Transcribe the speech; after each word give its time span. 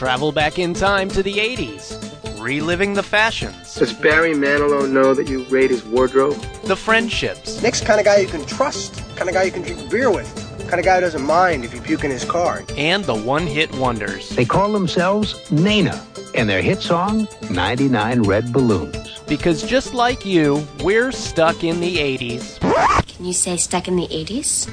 Travel 0.00 0.32
back 0.32 0.58
in 0.58 0.72
time 0.72 1.10
to 1.10 1.22
the 1.22 1.34
80s, 1.34 2.40
reliving 2.42 2.94
the 2.94 3.02
fashions, 3.02 3.74
Does 3.74 3.92
Barry 3.92 4.32
Manilow 4.32 4.90
know 4.90 5.12
that 5.12 5.28
you 5.28 5.44
raid 5.50 5.68
his 5.68 5.84
wardrobe? 5.84 6.40
the 6.64 6.74
friendships, 6.74 7.60
Nick's 7.62 7.82
kind 7.82 8.00
of 8.00 8.06
guy 8.06 8.16
you 8.16 8.26
can 8.26 8.42
trust, 8.46 8.94
kind 9.16 9.28
of 9.28 9.34
guy 9.34 9.42
you 9.42 9.50
can 9.52 9.60
drink 9.60 9.90
beer 9.90 10.10
with, 10.10 10.26
kind 10.70 10.78
of 10.80 10.86
guy 10.86 10.94
who 10.94 11.00
doesn't 11.02 11.20
mind 11.20 11.66
if 11.66 11.74
you 11.74 11.82
puke 11.82 12.02
in 12.02 12.10
his 12.10 12.24
car. 12.24 12.64
and 12.78 13.04
the 13.04 13.14
one 13.14 13.46
hit 13.46 13.70
wonders. 13.76 14.30
They 14.30 14.46
call 14.46 14.72
themselves 14.72 15.38
Nena, 15.50 16.02
and 16.34 16.48
their 16.48 16.62
hit 16.62 16.80
song, 16.80 17.28
99 17.50 18.22
Red 18.22 18.54
Balloons. 18.54 19.18
Because 19.28 19.62
just 19.62 19.92
like 19.92 20.24
you, 20.24 20.66
we're 20.82 21.12
stuck 21.12 21.62
in 21.62 21.78
the 21.78 21.98
80s. 21.98 22.58
Can 23.06 23.26
you 23.26 23.34
say 23.34 23.58
stuck 23.58 23.86
in 23.86 23.96
the 23.96 24.08
80s? 24.08 24.66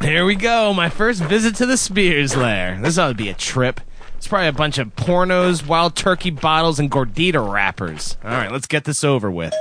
Here 0.00 0.24
we 0.24 0.36
go. 0.36 0.72
My 0.72 0.88
first 0.88 1.22
visit 1.22 1.56
to 1.56 1.66
the 1.66 1.76
Spears 1.76 2.36
Lair. 2.36 2.78
This 2.80 2.98
ought 2.98 3.08
to 3.08 3.14
be 3.14 3.28
a 3.28 3.34
trip. 3.34 3.80
It's 4.16 4.26
probably 4.26 4.48
a 4.48 4.52
bunch 4.52 4.78
of 4.78 4.94
pornos, 4.96 5.66
wild 5.66 5.96
turkey 5.96 6.30
bottles, 6.30 6.78
and 6.78 6.90
gordita 6.90 7.52
wrappers. 7.52 8.16
All 8.24 8.30
right, 8.30 8.50
let's 8.50 8.66
get 8.66 8.84
this 8.84 9.04
over 9.04 9.30
with. 9.30 9.54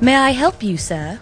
May 0.00 0.16
I 0.16 0.30
help 0.30 0.62
you, 0.62 0.76
sir? 0.76 1.18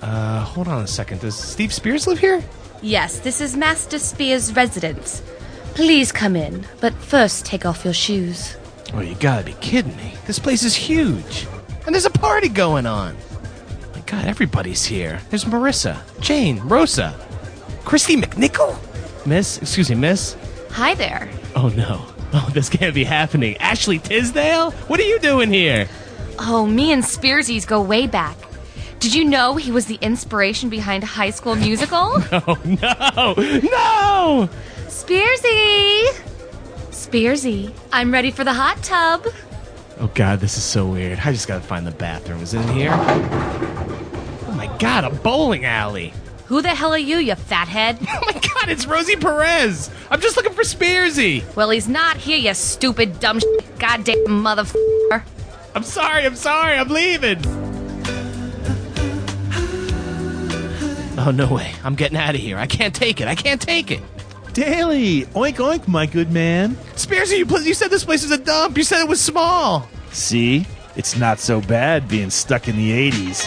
Uh, 0.00 0.40
hold 0.40 0.68
on 0.68 0.82
a 0.82 0.86
second. 0.86 1.20
Does 1.20 1.36
Steve 1.36 1.72
Spears 1.72 2.06
live 2.06 2.18
here? 2.18 2.42
Yes, 2.80 3.18
this 3.20 3.40
is 3.40 3.56
Master 3.56 3.98
Spears' 3.98 4.54
residence. 4.54 5.22
Please 5.74 6.12
come 6.12 6.36
in, 6.36 6.66
but 6.80 6.94
first 6.94 7.44
take 7.44 7.66
off 7.66 7.84
your 7.84 7.94
shoes. 7.94 8.56
Oh, 8.94 9.00
you 9.00 9.14
gotta 9.16 9.44
be 9.44 9.54
kidding 9.54 9.96
me. 9.96 10.14
This 10.26 10.38
place 10.38 10.62
is 10.62 10.74
huge. 10.74 11.46
And 11.86 11.94
there's 11.94 12.06
a 12.06 12.10
party 12.10 12.48
going 12.48 12.86
on. 12.86 13.16
God, 14.08 14.24
everybody's 14.24 14.86
here. 14.86 15.20
There's 15.28 15.44
Marissa, 15.44 16.00
Jane, 16.22 16.60
Rosa, 16.60 17.14
Kristy 17.84 18.16
McNichol. 18.18 18.74
Miss, 19.26 19.58
excuse 19.58 19.90
me, 19.90 19.96
miss. 19.96 20.34
Hi 20.70 20.94
there. 20.94 21.28
Oh 21.54 21.68
no. 21.68 22.06
Oh, 22.32 22.48
this 22.54 22.70
can't 22.70 22.94
be 22.94 23.04
happening. 23.04 23.58
Ashley 23.58 23.98
Tisdale? 23.98 24.70
What 24.88 24.98
are 24.98 25.04
you 25.04 25.18
doing 25.18 25.52
here? 25.52 25.88
Oh, 26.38 26.64
me 26.64 26.90
and 26.90 27.02
Spearsies 27.02 27.66
go 27.66 27.82
way 27.82 28.06
back. 28.06 28.38
Did 28.98 29.14
you 29.14 29.26
know 29.26 29.56
he 29.56 29.70
was 29.70 29.84
the 29.84 29.98
inspiration 30.00 30.70
behind 30.70 31.04
High 31.04 31.30
School 31.30 31.54
Musical? 31.54 32.16
Oh 32.32 32.58
no! 32.64 33.34
No! 33.60 34.48
Spearsy! 34.86 36.08
Spearsy, 36.90 37.74
I'm 37.92 38.10
ready 38.10 38.30
for 38.30 38.42
the 38.42 38.54
hot 38.54 38.82
tub. 38.82 39.26
Oh 40.00 40.10
god, 40.14 40.40
this 40.40 40.56
is 40.56 40.62
so 40.62 40.86
weird. 40.86 41.18
I 41.24 41.32
just 41.32 41.48
gotta 41.48 41.60
find 41.64 41.86
the 41.86 41.90
bathroom. 41.90 42.40
Is 42.42 42.54
it 42.54 42.60
in 42.60 42.68
here? 42.68 42.90
Oh 42.92 44.54
my 44.56 44.66
god, 44.78 45.04
a 45.04 45.10
bowling 45.10 45.64
alley. 45.64 46.12
Who 46.46 46.62
the 46.62 46.68
hell 46.70 46.92
are 46.92 46.98
you, 46.98 47.18
you 47.18 47.34
fathead? 47.34 47.98
Oh 48.08 48.20
my 48.26 48.32
god, 48.32 48.68
it's 48.70 48.86
Rosie 48.86 49.16
Perez. 49.16 49.90
I'm 50.10 50.20
just 50.20 50.36
looking 50.36 50.52
for 50.52 50.62
Spearsy. 50.62 51.42
well, 51.56 51.70
he's 51.70 51.88
not 51.88 52.16
here, 52.16 52.38
you 52.38 52.54
stupid, 52.54 53.20
dumb, 53.20 53.38
sh- 53.40 53.44
goddamn 53.78 54.16
motherfucker. 54.26 55.22
I'm 55.74 55.82
sorry, 55.84 56.24
I'm 56.26 56.34
sorry, 56.36 56.76
I'm 56.76 56.88
leaving. 56.88 57.38
Oh 61.20 61.30
no 61.32 61.52
way. 61.52 61.72
I'm 61.84 61.94
getting 61.96 62.16
out 62.16 62.34
of 62.36 62.40
here. 62.40 62.56
I 62.56 62.66
can't 62.66 62.94
take 62.94 63.20
it. 63.20 63.26
I 63.28 63.34
can't 63.34 63.60
take 63.60 63.90
it. 63.90 64.00
Daily! 64.52 65.22
Oink 65.22 65.56
oink, 65.56 65.88
my 65.88 66.06
good 66.06 66.30
man. 66.32 66.74
Spearsy, 66.94 67.38
you, 67.38 67.58
you 67.60 67.74
said 67.74 67.90
this 67.90 68.04
place 68.04 68.24
is 68.24 68.30
a 68.30 68.38
dump. 68.38 68.76
You 68.76 68.84
said 68.84 69.00
it 69.00 69.08
was 69.08 69.20
small. 69.20 69.88
See? 70.10 70.66
It's 70.96 71.16
not 71.16 71.38
so 71.38 71.60
bad 71.60 72.08
being 72.08 72.30
stuck 72.30 72.66
in 72.66 72.76
the 72.76 73.10
80s. 73.10 73.46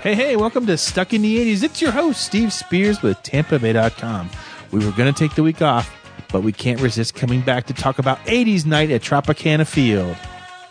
Hey, 0.00 0.14
hey, 0.14 0.36
welcome 0.36 0.64
to 0.66 0.78
Stuck 0.78 1.12
in 1.12 1.20
the 1.20 1.36
80s. 1.36 1.62
It's 1.64 1.82
your 1.82 1.90
host, 1.90 2.24
Steve 2.24 2.50
Spears 2.50 3.02
with 3.02 3.18
TampaBay.com. 3.24 4.30
We 4.70 4.84
were 4.84 4.92
going 4.92 5.12
to 5.12 5.18
take 5.18 5.34
the 5.34 5.42
week 5.42 5.62
off, 5.62 5.90
but 6.30 6.42
we 6.42 6.52
can't 6.52 6.80
resist 6.80 7.14
coming 7.14 7.40
back 7.40 7.66
to 7.66 7.74
talk 7.74 7.98
about 7.98 8.18
80s 8.26 8.66
night 8.66 8.90
at 8.90 9.02
Tropicana 9.02 9.66
Field. 9.66 10.16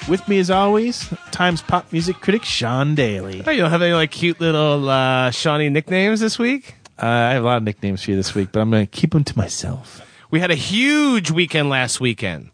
With 0.07 0.27
me, 0.27 0.39
as 0.39 0.49
always, 0.49 1.09
Times 1.31 1.61
pop 1.61 1.91
music 1.91 2.17
critic 2.17 2.45
Sean 2.45 2.95
Daly. 2.95 3.43
Oh, 3.45 3.51
you 3.51 3.61
don't 3.61 3.71
have 3.71 3.81
any 3.81 3.93
like 3.93 4.11
cute 4.11 4.39
little 4.39 4.87
uh, 4.87 5.31
Shawnee 5.31 5.69
nicknames 5.69 6.19
this 6.19 6.39
week? 6.39 6.75
Uh, 7.01 7.05
I 7.05 7.33
have 7.33 7.43
a 7.43 7.45
lot 7.45 7.57
of 7.57 7.63
nicknames 7.63 8.03
for 8.03 8.11
you 8.11 8.17
this 8.17 8.33
week, 8.33 8.49
but 8.51 8.59
I'm 8.61 8.71
going 8.71 8.85
to 8.85 8.91
keep 8.91 9.11
them 9.11 9.23
to 9.25 9.37
myself. 9.37 10.01
We 10.31 10.39
had 10.39 10.51
a 10.51 10.55
huge 10.55 11.31
weekend 11.31 11.69
last 11.69 11.99
weekend. 11.99 12.51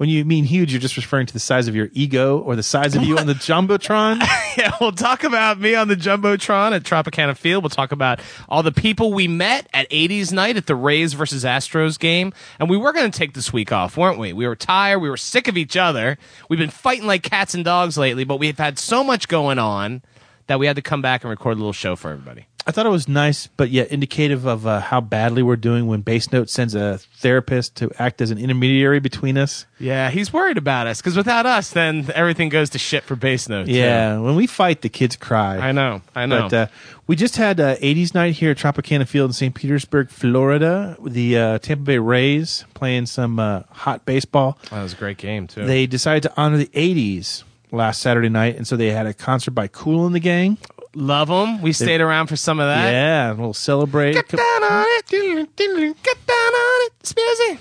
When 0.00 0.08
you 0.08 0.24
mean 0.24 0.44
huge, 0.44 0.72
you're 0.72 0.80
just 0.80 0.96
referring 0.96 1.26
to 1.26 1.32
the 1.34 1.38
size 1.38 1.68
of 1.68 1.76
your 1.76 1.90
ego 1.92 2.38
or 2.38 2.56
the 2.56 2.62
size 2.62 2.96
of 2.96 3.02
you 3.02 3.18
on 3.18 3.26
the 3.26 3.34
Jumbotron? 3.48 4.26
Yeah, 4.56 4.72
we'll 4.80 4.92
talk 4.92 5.22
about 5.22 5.60
me 5.60 5.76
on 5.76 5.86
the 5.88 5.94
Jumbotron 5.94 6.72
at 6.72 6.82
Tropicana 6.82 7.36
Field. 7.36 7.62
We'll 7.62 7.70
talk 7.70 7.92
about 7.92 8.18
all 8.48 8.64
the 8.64 8.72
people 8.72 9.12
we 9.12 9.28
met 9.28 9.68
at 9.72 9.88
80s 9.90 10.32
night 10.32 10.56
at 10.56 10.66
the 10.66 10.74
Rays 10.74 11.12
versus 11.12 11.44
Astros 11.44 11.98
game. 11.98 12.32
And 12.58 12.68
we 12.68 12.76
were 12.76 12.92
going 12.92 13.08
to 13.10 13.16
take 13.16 13.34
this 13.34 13.52
week 13.52 13.70
off, 13.70 13.96
weren't 13.96 14.18
we? 14.18 14.32
We 14.32 14.48
were 14.48 14.56
tired. 14.56 14.98
We 14.98 15.08
were 15.08 15.16
sick 15.16 15.46
of 15.46 15.56
each 15.56 15.76
other. 15.76 16.18
We've 16.48 16.58
been 16.58 16.68
fighting 16.70 17.06
like 17.06 17.22
cats 17.22 17.54
and 17.54 17.64
dogs 17.64 17.96
lately, 17.96 18.24
but 18.24 18.38
we've 18.38 18.58
had 18.58 18.78
so 18.78 19.04
much 19.04 19.28
going 19.28 19.60
on 19.60 20.02
that 20.48 20.58
we 20.58 20.66
had 20.66 20.76
to 20.76 20.82
come 20.82 21.00
back 21.00 21.22
and 21.22 21.30
record 21.30 21.52
a 21.52 21.60
little 21.60 21.72
show 21.72 21.94
for 21.94 22.10
everybody. 22.10 22.46
I 22.66 22.72
thought 22.72 22.86
it 22.86 22.90
was 22.90 23.08
nice, 23.08 23.46
but 23.46 23.70
yet 23.70 23.88
indicative 23.88 24.46
of 24.46 24.66
uh, 24.66 24.80
how 24.80 25.00
badly 25.00 25.42
we're 25.42 25.56
doing 25.56 25.86
when 25.86 26.02
Bass 26.02 26.30
Note 26.30 26.50
sends 26.50 26.74
a 26.74 26.98
therapist 27.16 27.74
to 27.76 27.90
act 27.98 28.20
as 28.20 28.30
an 28.30 28.38
intermediary 28.38 29.00
between 29.00 29.38
us. 29.38 29.66
Yeah, 29.78 30.10
he's 30.10 30.32
worried 30.32 30.58
about 30.58 30.86
us 30.86 31.00
because 31.00 31.16
without 31.16 31.46
us, 31.46 31.70
then 31.70 32.06
everything 32.14 32.48
goes 32.50 32.70
to 32.70 32.78
shit 32.78 33.02
for 33.04 33.16
bass 33.16 33.48
notes. 33.48 33.68
Yeah, 33.70 34.18
when 34.18 34.36
we 34.36 34.46
fight, 34.46 34.82
the 34.82 34.88
kids 34.88 35.16
cry. 35.16 35.56
I 35.56 35.72
know. 35.72 36.02
I 36.14 36.26
know. 36.26 36.42
But 36.42 36.52
uh, 36.52 36.66
we 37.06 37.16
just 37.16 37.36
had 37.36 37.58
uh, 37.60 37.76
80s 37.76 38.14
night 38.14 38.34
here 38.34 38.50
at 38.50 38.58
Tropicana 38.58 39.08
Field 39.08 39.30
in 39.30 39.34
St. 39.34 39.54
Petersburg, 39.54 40.10
Florida. 40.10 40.96
The 41.04 41.38
uh, 41.38 41.58
Tampa 41.58 41.84
Bay 41.84 41.98
Rays 41.98 42.64
playing 42.74 43.06
some 43.06 43.38
uh, 43.38 43.62
hot 43.70 44.04
baseball. 44.04 44.58
that 44.70 44.82
was 44.82 44.92
a 44.92 44.96
great 44.96 45.16
game, 45.18 45.46
too. 45.46 45.64
They 45.64 45.86
decided 45.86 46.22
to 46.24 46.32
honor 46.36 46.58
the 46.58 46.66
80s 46.68 47.42
last 47.72 48.00
Saturday 48.02 48.28
night, 48.28 48.56
and 48.56 48.66
so 48.66 48.76
they 48.76 48.90
had 48.90 49.06
a 49.06 49.14
concert 49.14 49.52
by 49.52 49.66
Kool 49.66 50.06
and 50.06 50.14
the 50.14 50.20
Gang. 50.20 50.58
Love 50.94 51.28
them. 51.28 51.62
We 51.62 51.72
stayed 51.72 52.00
around 52.00 52.26
for 52.26 52.36
some 52.36 52.58
of 52.58 52.66
that. 52.66 52.90
Yeah, 52.90 53.32
we'll 53.32 53.54
celebrate. 53.54 54.14
Get 54.14 54.28
down 54.28 54.62
on 54.64 54.84
it. 54.88 55.06
Get 55.06 56.26
down 56.26 56.36
on 56.36 56.86
it. 56.86 56.92
Spearsy. 57.04 57.58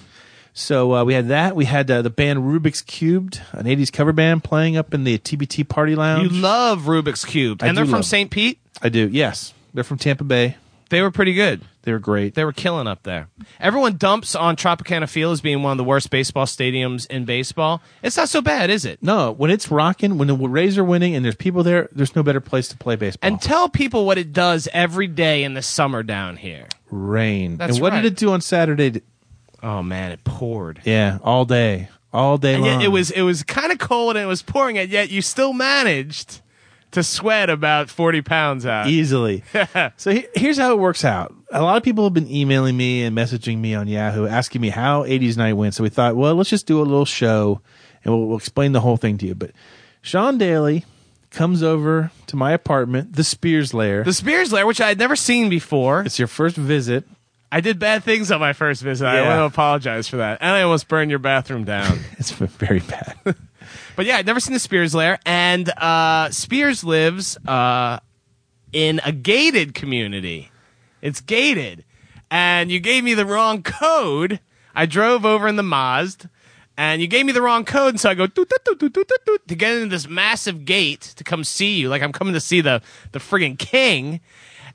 So 0.54 0.94
uh, 0.96 1.04
we 1.06 1.14
had 1.14 1.28
that. 1.30 1.56
We 1.56 1.66
had 1.66 1.90
uh, 1.90 2.02
the 2.02 2.10
band 2.10 2.40
Rubik's 2.40 2.82
Cubed, 2.82 3.40
an 3.54 3.66
80s 3.66 3.94
cover 3.94 4.12
band, 4.12 4.44
playing 4.44 4.78
up 4.78 4.94
in 4.94 5.04
the 5.04 5.18
TBT 5.18 5.68
Party 5.70 5.96
Lounge. 5.96 6.32
You 6.34 6.40
love 6.42 6.82
Rubik's 6.84 7.24
Cube. 7.24 7.64
I 7.64 7.68
And 7.68 7.78
they're 7.78 7.86
from 7.86 7.94
love- 7.94 8.06
St. 8.06 8.30
Pete. 8.30 8.60
I 8.82 8.90
do, 8.90 9.08
yes. 9.08 9.54
They're 9.74 9.84
from 9.84 9.98
Tampa 10.00 10.24
Bay. 10.24 10.58
They 10.90 11.02
were 11.02 11.12
pretty 11.12 11.34
good. 11.34 11.62
They 11.84 11.92
were 11.92 12.00
great. 12.00 12.36
They 12.36 12.44
were 12.44 12.52
killing 12.54 12.88
up 12.88 13.04
there. 13.04 13.30
Everyone 13.60 13.98
dumps 13.98 14.36
on 14.36 14.56
Tropicana 14.56 15.08
Field 15.10 15.34
as 15.34 15.42
being 15.42 15.64
one 15.64 15.72
of 15.72 15.78
the 15.78 15.84
worst 15.84 16.10
baseball 16.10 16.46
stadiums 16.46 17.08
in 17.08 17.26
baseball. 17.26 17.82
It's 18.04 18.18
not 18.18 18.30
so 18.30 18.42
bad, 18.42 18.70
is 18.70 18.86
it? 18.86 19.02
No, 19.02 19.32
when 19.32 19.50
it's 19.52 19.72
rocking, 19.72 20.18
when 20.18 20.28
the 20.28 20.36
Rays 20.36 20.78
are 20.78 20.84
winning 20.84 21.16
and 21.16 21.24
there's 21.24 21.36
people 21.36 21.64
there, 21.64 21.88
there's 21.92 22.16
no 22.16 22.24
better 22.24 22.42
place 22.42 22.68
to 22.70 22.78
play 22.78 22.96
baseball. 22.96 23.28
And 23.28 23.42
tell 23.42 23.70
people 23.70 24.06
what 24.06 24.18
it 24.18 24.34
does 24.34 24.68
every 24.74 25.08
day 25.08 25.44
in 25.44 25.54
the 25.54 25.62
summer 25.62 26.04
down 26.04 26.38
here. 26.38 26.68
rain. 26.92 27.58
That's 27.58 27.74
and 27.76 27.82
what 27.82 27.94
right. 27.94 28.02
did 28.02 28.14
it 28.14 28.18
do 28.18 28.32
on 28.34 28.42
Saturday? 28.42 29.02
Oh 29.64 29.82
man, 29.84 30.12
it 30.12 30.24
poured. 30.24 30.82
Yeah, 30.86 31.20
all 31.24 31.46
day. 31.46 31.90
All 32.12 32.38
day 32.40 32.56
And 32.56 32.64
long. 32.64 32.80
yet 32.80 32.86
it 32.86 32.90
was 32.90 33.12
it 33.12 33.22
was 33.22 33.44
kind 33.44 33.72
of 33.72 33.78
cold 33.78 34.16
and 34.16 34.24
it 34.24 34.28
was 34.28 34.42
pouring, 34.42 34.78
and 34.80 34.90
yet 34.90 35.12
you 35.12 35.22
still 35.22 35.54
managed 35.54 36.42
to 36.92 37.04
sweat 37.04 37.50
about 37.50 37.90
forty 37.90 38.22
pounds 38.22 38.66
out. 38.66 38.88
easily. 38.88 39.44
so 39.98 40.12
he- 40.12 40.28
here's 40.36 40.58
how 40.58 40.72
it 40.74 40.80
works 40.80 41.06
out. 41.06 41.34
A 41.52 41.62
lot 41.62 41.78
of 41.78 41.84
people 41.84 42.04
have 42.04 42.14
been 42.14 42.30
emailing 42.30 42.78
me 42.78 43.04
and 43.04 43.16
messaging 43.18 43.58
me 43.60 43.74
on 43.76 43.88
Yahoo 43.88 44.28
asking 44.28 44.62
me 44.62 44.70
how 44.70 45.04
80s 45.04 45.36
night 45.38 45.54
went. 45.54 45.74
So 45.74 45.84
we 45.84 45.90
thought, 45.90 46.16
well, 46.16 46.36
let's 46.36 46.50
just 46.52 46.68
do 46.68 46.80
a 46.80 46.84
little 46.84 47.06
show 47.06 47.62
and 48.04 48.14
we'll, 48.14 48.28
we'll 48.28 48.38
explain 48.38 48.72
the 48.72 48.82
whole 48.82 48.98
thing 48.98 49.18
to 49.18 49.26
you. 49.26 49.34
But 49.36 49.52
Sean 50.02 50.38
Daly 50.38 50.86
comes 51.32 51.64
over 51.64 52.12
to 52.28 52.36
my 52.36 52.52
apartment, 52.52 53.14
the 53.14 53.24
Spears 53.24 53.74
Lair. 53.74 54.04
The 54.04 54.14
Spears 54.14 54.52
Lair, 54.54 54.66
which 54.68 54.80
I 54.82 54.90
had 54.90 55.00
never 55.00 55.16
seen 55.16 55.50
before. 55.50 56.02
it's 56.02 56.20
your 56.20 56.28
first 56.28 56.56
visit. 56.56 57.06
I 57.52 57.62
did 57.62 57.80
bad 57.80 58.04
things 58.04 58.32
on 58.32 58.40
my 58.40 58.54
first 58.54 58.84
visit. 58.84 59.08
I 59.08 59.16
Yeah. 59.16 59.28
want 59.28 59.40
to 59.40 59.46
apologize 59.46 60.08
for 60.08 60.18
that. 60.18 60.38
And 60.42 60.52
I 60.52 60.62
almost 60.62 60.88
burned 60.88 61.10
your 61.10 61.20
bathroom 61.20 61.64
down. 61.64 62.00
It's 62.20 62.30
very 62.32 62.80
bad. 62.82 63.16
but 63.96 64.06
yeah, 64.06 64.18
I'd 64.18 64.26
never 64.26 64.40
seen 64.40 64.54
the 64.54 64.60
Spears 64.60 64.96
Lair. 64.96 65.20
And 65.26 65.70
uh, 65.70 66.30
Spears 66.32 66.84
lives 66.84 67.38
uh, 67.48 68.00
in 68.72 69.02
a 69.04 69.12
gated 69.12 69.74
community. 69.74 70.52
It's 71.02 71.22
gated. 71.22 71.86
And 72.32 72.72
you 72.72 72.80
gave 72.80 73.04
me 73.04 73.14
the 73.14 73.26
wrong 73.26 73.64
code. 73.64 74.40
I 74.76 74.86
drove 74.86 75.26
over 75.26 75.48
in 75.48 75.56
the 75.56 75.64
Mazda. 75.64 76.30
And 76.80 77.02
you 77.02 77.08
gave 77.08 77.26
me 77.26 77.34
the 77.34 77.42
wrong 77.42 77.66
code, 77.66 77.90
and 77.90 78.00
so 78.00 78.10
I 78.10 78.14
go 78.14 78.26
to 78.26 78.46
get 78.46 79.74
into 79.74 79.90
this 79.90 80.08
massive 80.08 80.64
gate 80.64 81.02
to 81.18 81.26
come 81.26 81.44
see 81.44 81.78
you, 81.78 81.90
like 81.90 82.02
I'm 82.02 82.14
coming 82.14 82.34
to 82.36 82.40
see 82.40 82.62
the 82.62 82.82
the 83.12 83.20
friggin' 83.20 83.60
king. 83.60 84.22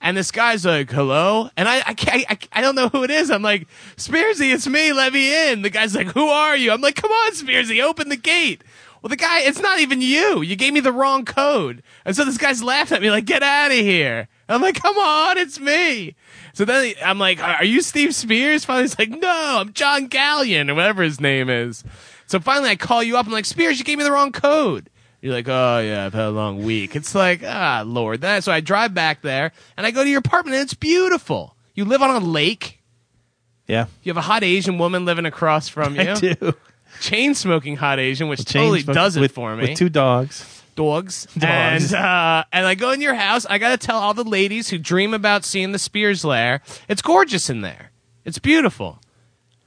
And 0.03 0.15
this 0.15 0.31
guy's 0.31 0.67
like, 0.67 0.91
"Hello," 0.91 1.49
and 1.57 1.67
I, 1.67 1.83
I, 1.87 1.95
can't, 1.95 2.23
I, 2.29 2.39
I 2.53 2.61
don't 2.61 2.75
know 2.75 2.91
who 2.91 3.05
it 3.05 3.11
is. 3.11 3.31
I'm 3.31 3.41
like, 3.41 3.67
"Spearsy, 3.97 4.53
it's 4.53 4.67
me. 4.67 4.93
Let 4.93 5.15
me 5.15 5.51
in." 5.51 5.63
The 5.63 5.71
guy's 5.71 5.95
like, 5.95 6.09
"Who 6.09 6.29
are 6.29 6.55
you?" 6.55 6.73
I'm 6.73 6.83
like, 6.83 6.97
"Come 6.97 7.11
on, 7.11 7.33
Spearsy, 7.33 7.83
open 7.83 8.11
the 8.11 8.19
gate." 8.19 8.63
Well, 9.05 9.11
the 9.11 9.17
guy, 9.17 9.41
it's 9.43 9.61
not 9.61 9.81
even 9.81 10.01
you. 10.01 10.41
You 10.41 10.57
gave 10.57 10.73
me 10.73 10.81
the 10.81 10.91
wrong 10.91 11.27
code, 11.27 11.83
and 12.07 12.17
so 12.17 12.25
this 12.25 12.39
guy's 12.39 12.63
laughing 12.63 12.97
at 12.97 13.03
me 13.03 13.11
like, 13.11 13.27
"Get 13.27 13.43
out 13.43 13.71
of 13.71 13.77
here!" 13.77 14.29
I'm 14.49 14.63
like, 14.63 14.81
"Come 14.81 14.97
on, 14.97 15.37
it's 15.37 15.61
me." 15.61 16.15
So 16.55 16.65
then 16.65 16.95
I'm 17.05 17.19
like, 17.19 17.39
"Are 17.39 17.65
you 17.65 17.83
Steve 17.83 18.15
Spears?" 18.15 18.65
Finally, 18.65 18.85
he's 18.85 18.99
like, 18.99 19.11
"No, 19.11 19.59
I'm 19.61 19.75
John 19.75 20.09
Gallion 20.09 20.71
or 20.71 20.75
whatever 20.75 21.03
his 21.03 21.21
name 21.21 21.51
is." 21.51 21.85
So 22.25 22.41
finally, 22.41 22.71
I 22.71 22.77
call 22.77 23.03
you 23.03 23.19
up. 23.19 23.27
I'm 23.27 23.33
like, 23.33 23.45
"Spears, 23.45 23.79
you 23.79 23.85
gave 23.85 23.99
me 23.99 24.05
the 24.05 24.11
wrong 24.11 24.33
code." 24.33 24.89
You're 25.21 25.35
like, 25.35 25.49
oh 25.49 25.81
yeah, 25.81 26.07
I've 26.07 26.15
had 26.15 26.25
a 26.25 26.31
long 26.31 26.65
week. 26.65 26.97
It's 26.97 27.15
like, 27.15 27.43
ah, 27.45 27.83
Lord. 27.85 28.23
Then 28.23 28.41
so 28.41 28.53
I 28.53 28.61
drive 28.61 28.95
back 28.95 29.21
there 29.21 29.53
and 29.77 29.87
I 29.87 29.91
go 29.91 30.03
to 30.03 30.09
your 30.09 30.21
apartment 30.21 30.55
and 30.57 30.63
it's 30.65 30.75
beautiful. 30.75 31.57
You 31.75 31.85
live 31.85 32.01
on 32.01 32.11
a 32.11 32.19
lake. 32.25 32.83
Yeah, 33.67 33.87
You 34.03 34.11
have 34.11 34.19
a 34.19 34.23
hot 34.23 34.45
Asian 34.45 34.77
woman 34.77 35.05
living 35.07 35.25
across 35.25 35.69
from 35.69 35.97
you. 35.97 36.11
I 36.11 36.15
do. 36.15 36.55
Chain 37.05 37.35
smoking 37.35 37.77
hot 37.77 37.99
Asian, 37.99 38.29
which 38.29 38.45
totally 38.45 38.83
does 38.83 39.17
it 39.17 39.21
with, 39.21 39.33
for 39.33 39.55
me. 39.57 39.69
With 39.69 39.79
two 39.79 39.89
dogs. 39.89 40.63
dogs. 40.75 41.27
Dogs. 41.37 41.93
And 41.93 41.95
uh, 41.95 42.45
and 42.53 42.67
I 42.67 42.75
go 42.75 42.93
in 42.93 43.01
your 43.01 43.15
house. 43.15 43.45
I 43.47 43.59
got 43.59 43.79
to 43.79 43.87
tell 43.87 43.99
all 43.99 44.15
the 44.15 44.25
ladies 44.25 44.71
who 44.71 44.79
dream 44.79 45.13
about 45.15 45.45
seeing 45.45 45.73
the 45.73 45.79
Spears 45.79 46.25
lair. 46.25 46.63
It's 46.89 47.03
gorgeous 47.03 47.51
in 47.51 47.61
there. 47.61 47.91
It's 48.25 48.39
beautiful. 48.39 49.01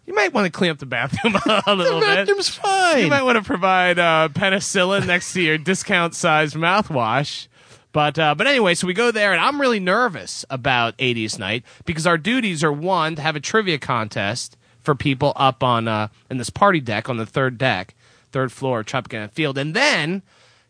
You 0.06 0.16
might 0.16 0.34
want 0.34 0.45
to 0.45 0.51
clean 0.51 0.72
up 0.72 0.80
the 0.80 0.86
bathroom 0.86 1.36
a 1.45 1.75
little 1.75 2.00
The 2.00 2.06
bit. 2.06 2.16
bathroom's 2.16 2.50
fine. 2.50 3.04
You 3.04 3.07
might 3.07 3.24
want 3.24 3.38
to 3.38 3.44
provide 3.44 4.00
uh, 4.00 4.30
penicillin 4.31 5.06
next 5.06 5.33
to 5.33 5.42
your 5.42 5.57
discount-sized 5.57 6.56
mouthwash. 6.56 7.48
But 7.92 8.18
uh, 8.19 8.36
but 8.36 8.48
anyway, 8.48 8.74
so 8.74 8.88
we 8.88 8.94
go 8.94 9.12
there, 9.12 9.31
and 9.31 9.42
I'm 9.42 9.62
really 9.62 9.80
nervous 9.80 10.44
about 10.50 10.98
80s 10.98 11.38
night 11.40 11.63
because 11.86 12.07
our 12.07 12.18
duties 12.18 12.63
are 12.63 12.72
one 12.72 13.16
to 13.16 13.22
have 13.22 13.36
a 13.36 13.40
trivia 13.40 13.78
contest 13.78 14.56
for 14.88 14.95
people 14.95 15.34
up 15.36 15.63
on 15.63 15.86
uh, 15.89 16.07
in 16.31 16.38
this 16.38 16.50
party 16.50 16.80
deck 16.80 17.10
on 17.10 17.18
the 17.18 17.25
third 17.25 17.57
deck, 17.57 17.94
third 18.31 18.54
floor 18.54 18.80
of 18.80 18.86
Tropicana 18.86 19.30
Field, 19.30 19.57
and 19.57 19.74
then 19.74 20.22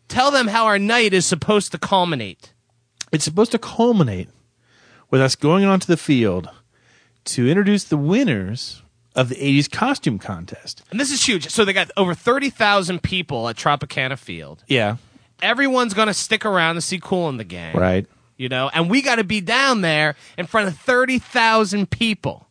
tell 0.08 0.32
them 0.32 0.48
how 0.48 0.66
our 0.66 0.76
night 0.76 1.14
is 1.14 1.24
supposed 1.24 1.70
to 1.70 1.78
culminate. 1.78 2.52
it's 3.12 3.24
supposed 3.24 3.52
to 3.52 3.60
culminate 3.60 4.28
with 5.08 5.20
us 5.20 5.36
going 5.36 5.64
onto 5.64 5.86
the 5.86 5.96
field 5.96 6.50
to 7.26 7.48
introduce 7.48 7.84
the 7.84 7.96
winners 7.96 8.82
of 9.14 9.28
the 9.28 9.36
80s 9.36 9.70
costume 9.70 10.18
contest. 10.18 10.82
And 10.90 10.98
this 10.98 11.12
is 11.12 11.24
huge. 11.24 11.48
So 11.50 11.64
they 11.64 11.72
got 11.72 11.92
over 11.96 12.12
30,000 12.12 13.00
people 13.00 13.48
at 13.48 13.54
Tropicana 13.54 14.18
Field. 14.18 14.64
Yeah. 14.66 14.96
Everyone's 15.40 15.94
going 15.94 16.08
to 16.08 16.14
stick 16.14 16.44
around 16.44 16.74
to 16.74 16.80
see 16.80 16.98
Kool 16.98 17.28
and 17.28 17.38
the 17.38 17.44
Gang. 17.44 17.76
Right. 17.76 18.06
You 18.36 18.48
know, 18.48 18.68
and 18.74 18.90
we 18.90 19.00
got 19.00 19.16
to 19.16 19.24
be 19.24 19.40
down 19.40 19.82
there 19.82 20.16
in 20.36 20.46
front 20.46 20.66
of 20.66 20.76
30,000 20.78 21.88
people. 21.88 22.47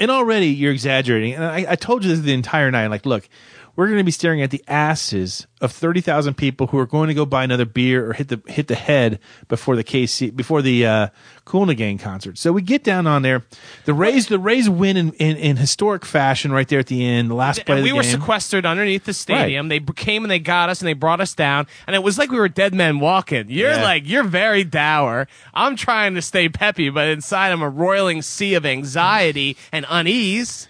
And 0.00 0.10
already 0.10 0.46
you're 0.48 0.72
exaggerating. 0.72 1.34
And 1.34 1.44
I, 1.44 1.66
I 1.68 1.76
told 1.76 2.02
you 2.02 2.10
this 2.10 2.20
the 2.20 2.32
entire 2.32 2.70
night. 2.70 2.88
Like, 2.88 3.06
look, 3.06 3.28
we're 3.76 3.86
going 3.86 3.98
to 3.98 4.04
be 4.04 4.10
staring 4.10 4.42
at 4.42 4.50
the 4.50 4.62
asses 4.68 5.46
of 5.60 5.72
30,000 5.72 6.34
people 6.34 6.68
who 6.68 6.78
are 6.78 6.86
going 6.86 7.08
to 7.08 7.14
go 7.14 7.24
buy 7.26 7.44
another 7.44 7.64
beer 7.66 8.08
or 8.08 8.12
hit 8.14 8.28
the 8.28 8.40
hit 8.46 8.66
the 8.66 8.74
head 8.74 9.18
before 9.48 9.76
the 9.76 9.84
KC 9.84 10.34
before 10.34 10.62
the 10.62 10.86
uh, 10.86 11.08
Cool 11.44 11.68
in 11.68 11.76
Gang 11.76 11.98
concert. 11.98 12.38
So 12.38 12.52
we 12.52 12.62
get 12.62 12.82
down 12.84 13.06
on 13.06 13.22
there. 13.22 13.44
The 13.84 13.92
Rays 13.92 14.26
the 14.28 14.38
Rays 14.38 14.70
win 14.70 14.96
in, 14.96 15.12
in, 15.14 15.36
in 15.36 15.56
historic 15.56 16.04
fashion 16.06 16.50
right 16.52 16.66
there 16.68 16.78
at 16.78 16.86
the 16.86 17.04
end, 17.04 17.30
the 17.30 17.34
last 17.34 17.64
play 17.66 17.76
And 17.76 17.84
we 17.84 17.92
were 17.92 18.02
game. 18.02 18.12
sequestered 18.12 18.64
underneath 18.64 19.04
the 19.04 19.12
stadium. 19.12 19.68
They 19.68 19.80
came 19.80 20.24
and 20.24 20.30
they 20.30 20.38
got 20.38 20.68
us 20.70 20.80
and 20.80 20.88
they 20.88 20.92
brought 20.94 21.20
us 21.20 21.34
down. 21.34 21.66
And 21.86 21.94
it 21.96 22.02
was 22.02 22.16
like 22.18 22.30
we 22.30 22.38
were 22.38 22.48
dead 22.48 22.72
men 22.74 22.98
walking. 23.00 23.46
You're 23.50 23.72
Yeah. 23.72 23.82
like, 23.82 24.08
you're 24.08 24.24
very 24.24 24.64
dour. 24.64 25.26
I'm 25.52 25.76
trying 25.76 26.14
to 26.14 26.22
stay 26.22 26.48
peppy, 26.48 26.88
but 26.90 27.08
inside 27.08 27.50
I'm 27.52 27.62
a 27.62 27.68
roiling 27.68 28.22
sea 28.22 28.54
of 28.54 28.64
anxiety 28.64 29.56
and 29.72 29.84
unease. 29.90 30.68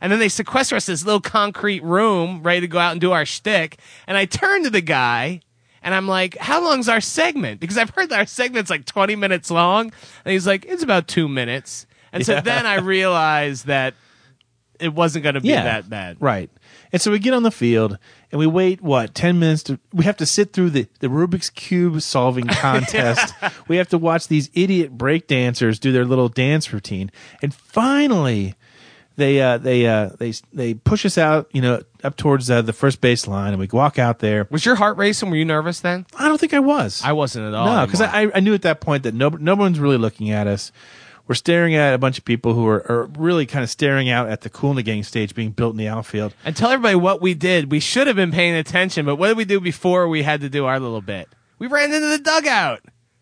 And 0.00 0.12
then 0.12 0.18
they 0.18 0.28
sequester 0.28 0.76
us 0.76 0.88
in 0.88 0.92
this 0.92 1.04
little 1.04 1.20
concrete 1.20 1.82
room, 1.82 2.42
ready 2.42 2.60
to 2.60 2.68
go 2.68 2.78
out 2.78 2.92
and 2.92 3.00
do 3.00 3.12
our 3.12 3.24
shtick. 3.24 3.78
And 4.06 4.16
I 4.16 4.24
turn 4.24 4.64
to 4.64 4.70
the 4.70 4.80
guy 4.80 5.40
and 5.82 5.94
I'm 5.94 6.08
like, 6.08 6.36
how 6.38 6.62
long's 6.62 6.88
our 6.88 7.00
segment? 7.00 7.60
Because 7.60 7.78
I've 7.78 7.90
heard 7.90 8.10
that 8.10 8.18
our 8.18 8.26
segment's 8.26 8.70
like 8.70 8.84
20 8.84 9.16
minutes 9.16 9.50
long. 9.50 9.92
And 10.24 10.32
he's 10.32 10.46
like, 10.46 10.64
it's 10.66 10.82
about 10.82 11.08
two 11.08 11.28
minutes. 11.28 11.86
And 12.12 12.24
so 12.24 12.40
then 12.40 12.66
I 12.66 12.76
realized 12.76 13.66
that 13.66 13.94
it 14.80 14.94
wasn't 14.94 15.24
going 15.24 15.34
to 15.34 15.40
be 15.40 15.48
that 15.48 15.88
bad. 15.88 16.16
Right. 16.20 16.50
And 16.92 17.02
so 17.02 17.10
we 17.10 17.18
get 17.18 17.34
on 17.34 17.42
the 17.42 17.50
field 17.50 17.98
and 18.30 18.38
we 18.38 18.46
wait, 18.46 18.80
what, 18.80 19.14
10 19.14 19.38
minutes 19.38 19.62
to, 19.64 19.78
we 19.92 20.04
have 20.04 20.16
to 20.18 20.26
sit 20.26 20.52
through 20.52 20.70
the, 20.70 20.86
the 21.00 21.08
Rubik's 21.08 21.50
Cube 21.50 22.00
solving 22.00 22.46
contest. 22.48 23.34
we 23.66 23.76
have 23.76 23.88
to 23.88 23.98
watch 23.98 24.28
these 24.28 24.50
idiot 24.54 24.96
break 24.96 25.26
dancers 25.26 25.78
do 25.78 25.92
their 25.92 26.04
little 26.04 26.28
dance 26.28 26.72
routine. 26.72 27.10
And 27.42 27.52
finally, 27.52 28.54
they, 29.18 29.42
uh, 29.42 29.58
they, 29.58 29.86
uh, 29.86 30.10
they, 30.18 30.32
they 30.52 30.74
push 30.74 31.04
us 31.04 31.18
out, 31.18 31.50
you 31.52 31.60
know, 31.60 31.82
up 32.04 32.16
towards 32.16 32.48
uh, 32.50 32.62
the 32.62 32.72
first 32.72 33.00
base 33.00 33.26
line 33.26 33.52
and 33.52 33.58
we 33.58 33.66
walk 33.66 33.98
out 33.98 34.20
there. 34.20 34.46
Was 34.50 34.64
your 34.64 34.76
heart 34.76 34.96
racing? 34.96 35.28
Were 35.28 35.36
you 35.36 35.44
nervous 35.44 35.80
then? 35.80 36.06
I 36.16 36.28
don't 36.28 36.38
think 36.38 36.54
I 36.54 36.60
was. 36.60 37.02
I 37.04 37.12
wasn't 37.12 37.46
at 37.46 37.54
all. 37.54 37.66
No, 37.66 37.84
because. 37.84 38.00
I, 38.00 38.30
I 38.34 38.40
knew 38.40 38.54
at 38.54 38.62
that 38.62 38.80
point 38.80 39.02
that 39.02 39.14
no, 39.14 39.28
no 39.28 39.56
one's 39.56 39.80
really 39.80 39.98
looking 39.98 40.30
at 40.30 40.46
us. 40.46 40.70
We're 41.26 41.34
staring 41.34 41.74
at 41.74 41.92
a 41.92 41.98
bunch 41.98 42.16
of 42.16 42.24
people 42.24 42.54
who 42.54 42.66
are, 42.68 42.90
are 42.90 43.06
really 43.18 43.44
kind 43.44 43.62
of 43.62 43.68
staring 43.68 44.08
out 44.08 44.30
at 44.30 44.42
the 44.42 44.48
Kool 44.48 44.70
and 44.70 44.78
the 44.78 44.82
Gang 44.82 45.02
stage 45.02 45.34
being 45.34 45.50
built 45.50 45.72
in 45.72 45.78
the 45.78 45.88
outfield. 45.88 46.32
and 46.44 46.56
tell 46.56 46.70
everybody 46.70 46.94
what 46.94 47.20
we 47.20 47.34
did. 47.34 47.70
We 47.70 47.80
should 47.80 48.06
have 48.06 48.16
been 48.16 48.32
paying 48.32 48.54
attention, 48.54 49.04
but 49.04 49.16
what 49.16 49.28
did 49.28 49.36
we 49.36 49.44
do 49.44 49.60
before 49.60 50.08
we 50.08 50.22
had 50.22 50.40
to 50.40 50.48
do 50.48 50.64
our 50.64 50.80
little 50.80 51.02
bit? 51.02 51.28
We 51.58 51.66
ran 51.66 51.92
into 51.92 52.06
the 52.06 52.18
dugout. 52.18 52.80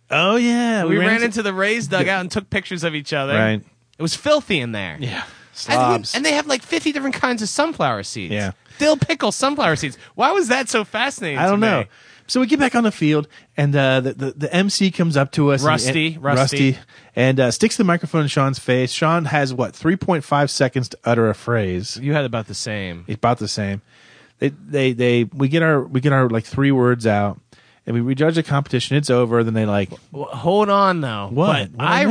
Oh 0.09 0.37
yeah, 0.37 0.85
We, 0.85 0.99
ran, 0.99 1.23
into 1.25 1.43
the 1.43 1.53
Rays 1.53 1.89
dugout 1.89 2.21
and 2.21 2.31
took 2.31 2.49
pictures 2.49 2.85
of 2.85 2.95
each 2.95 3.13
other. 3.13 3.35
Right. 3.35 3.63
It 3.99 4.03
was 4.03 4.15
filthy 4.15 4.61
in 4.61 4.71
there. 4.71 4.99
yeah 5.01 5.25
slobs. 5.57 6.13
we- 6.13 6.17
and 6.17 6.25
they 6.25 6.33
have 6.33 6.47
like 6.47 6.63
50 6.63 6.93
different 6.93 7.15
kinds 7.15 7.43
of 7.43 7.49
sunflower 7.49 8.03
seeds. 8.05 8.33
Yeah. 8.33 8.53
Dill 8.79 8.97
pickle 8.97 9.33
sunflower 9.33 9.77
seeds. 9.77 9.97
Why 10.15 10.33
was 10.33 10.49
that 10.49 10.69
so 10.69 10.85
fascinating? 10.85 11.39
I 11.39 11.47
don't 11.47 11.61
know. 11.61 11.81
me? 11.81 11.87
So 12.29 12.41
we 12.41 12.47
get 12.49 12.59
back 12.59 12.75
on 12.75 12.83
the 12.83 12.91
field, 12.91 13.29
and 13.57 13.75
uh, 13.77 14.01
the, 14.01 14.13
the 14.13 14.31
the 14.33 14.53
MC 14.53 14.91
comes 14.91 15.17
up 15.17 15.31
to 15.33 15.53
us, 15.53 15.63
Rusty, 15.63 16.15
and, 16.15 16.23
Rusty. 16.25 16.77
and 17.15 17.39
uh, 17.39 17.51
sticks 17.53 17.77
the 17.77 17.85
microphone 17.85 18.23
in 18.23 18.29
Sean's 18.29 18.59
face. 18.59 18.91
Sean 18.91 19.27
has 19.27 19.55
what 19.55 19.77
three 19.77 19.95
point 19.95 20.25
five 20.25 20.51
seconds 20.51 20.89
to 20.89 20.99
utter 21.05 21.31
a 21.31 21.35
phrase. 21.37 21.97
You 22.03 22.15
had 22.15 22.25
about 22.25 22.49
the 22.49 22.55
same. 22.55 23.05
It's 23.07 23.17
about 23.17 23.39
the 23.39 23.47
same. 23.47 23.81
They 24.41 24.49
they 24.49 24.93
they 24.93 25.25
we 25.25 25.49
get 25.49 25.63
our 25.63 25.83
we 25.83 26.01
get 26.01 26.13
our 26.13 26.29
like 26.29 26.45
three 26.45 26.73
words 26.73 27.07
out, 27.07 27.41
and 27.87 27.95
we 27.95 28.01
rejudge 28.01 28.35
the 28.35 28.43
competition. 28.43 28.97
It's 28.97 29.09
over. 29.09 29.45
Then 29.45 29.55
they 29.55 29.65
like 29.65 29.91
Well, 30.11 30.25
hold 30.25 30.69
on 30.69 31.01
though. 31.03 31.29
What? 31.31 31.71
What 31.71 31.87
I 31.87 32.03
I 32.03 32.07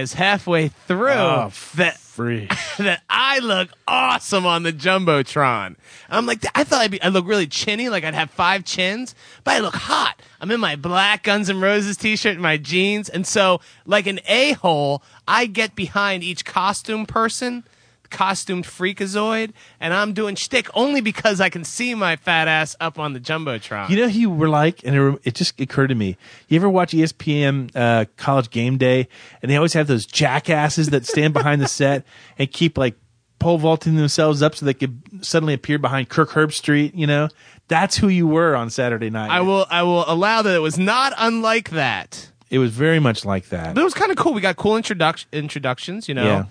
miss? 0.00 0.12
halfway 0.12 0.68
through 0.68 1.08
oh 1.12 1.52
that 1.76 1.98
free. 2.12 2.46
that 2.78 3.02
I 3.08 3.38
look 3.38 3.70
awesome 3.88 4.44
on 4.44 4.62
the 4.62 4.72
jumbotron. 4.72 5.76
I'm 6.10 6.26
like, 6.26 6.44
I 6.54 6.64
thought 6.64 6.82
I'd 6.82 6.90
be, 6.90 7.02
I 7.02 7.08
look 7.08 7.26
really 7.26 7.46
chinny, 7.46 7.88
like 7.88 8.04
I'd 8.04 8.14
have 8.14 8.30
five 8.30 8.64
chins, 8.64 9.14
but 9.44 9.54
I 9.54 9.58
look 9.60 9.74
hot. 9.74 10.20
I'm 10.40 10.50
in 10.50 10.60
my 10.60 10.76
black 10.76 11.24
Guns 11.24 11.48
N' 11.48 11.60
Roses 11.60 11.96
t-shirt 11.96 12.34
and 12.34 12.42
my 12.42 12.58
jeans, 12.58 13.08
and 13.08 13.26
so 13.26 13.60
like 13.86 14.06
an 14.06 14.20
a 14.26 14.52
hole, 14.52 15.02
I 15.26 15.46
get 15.46 15.74
behind 15.74 16.22
each 16.22 16.44
costume 16.44 17.06
person, 17.06 17.64
costumed 18.12 18.64
freakazoid, 18.64 19.52
and 19.80 19.92
I'm 19.92 20.12
doing 20.12 20.36
shtick 20.36 20.68
only 20.74 21.00
because 21.00 21.40
I 21.40 21.48
can 21.48 21.64
see 21.64 21.94
my 21.96 22.14
fat 22.14 22.46
ass 22.46 22.76
up 22.78 22.98
on 22.98 23.14
the 23.14 23.20
jumbotron. 23.20 23.88
You 23.88 23.96
know 23.96 24.08
who 24.08 24.20
you 24.20 24.30
were 24.30 24.48
like, 24.48 24.84
and 24.84 24.94
it, 24.94 25.20
it 25.24 25.34
just 25.34 25.60
occurred 25.60 25.88
to 25.88 25.96
me. 25.96 26.16
You 26.46 26.56
ever 26.56 26.68
watch 26.68 26.92
ESPN 26.92 27.70
uh, 27.74 28.04
College 28.16 28.50
Game 28.50 28.78
Day, 28.78 29.08
and 29.40 29.50
they 29.50 29.56
always 29.56 29.72
have 29.72 29.88
those 29.88 30.06
jackasses 30.06 30.90
that 30.90 31.06
stand 31.06 31.34
behind 31.34 31.60
the 31.60 31.68
set 31.68 32.04
and 32.38 32.50
keep 32.52 32.78
like 32.78 32.94
pole 33.38 33.58
vaulting 33.58 33.96
themselves 33.96 34.42
up 34.42 34.54
so 34.54 34.64
they 34.64 34.74
could 34.74 35.24
suddenly 35.24 35.54
appear 35.54 35.78
behind 35.78 36.08
Kirk 36.08 36.30
Herbstreit. 36.30 36.92
You 36.94 37.08
know, 37.08 37.28
that's 37.66 37.96
who 37.96 38.08
you 38.08 38.28
were 38.28 38.54
on 38.54 38.70
Saturday 38.70 39.10
night. 39.10 39.30
I 39.30 39.40
will, 39.40 39.66
I 39.68 39.82
will 39.82 40.04
allow 40.06 40.42
that 40.42 40.54
it 40.54 40.60
was 40.60 40.78
not 40.78 41.12
unlike 41.18 41.70
that. 41.70 42.30
It 42.50 42.58
was 42.58 42.70
very 42.70 43.00
much 43.00 43.24
like 43.24 43.48
that. 43.48 43.74
But 43.74 43.80
it 43.80 43.84
was 43.84 43.94
kind 43.94 44.12
of 44.12 44.18
cool. 44.18 44.34
We 44.34 44.42
got 44.42 44.56
cool 44.56 44.74
introduc- 44.74 45.24
introductions, 45.32 46.06
you 46.06 46.14
know. 46.14 46.24
Yeah. 46.24 46.44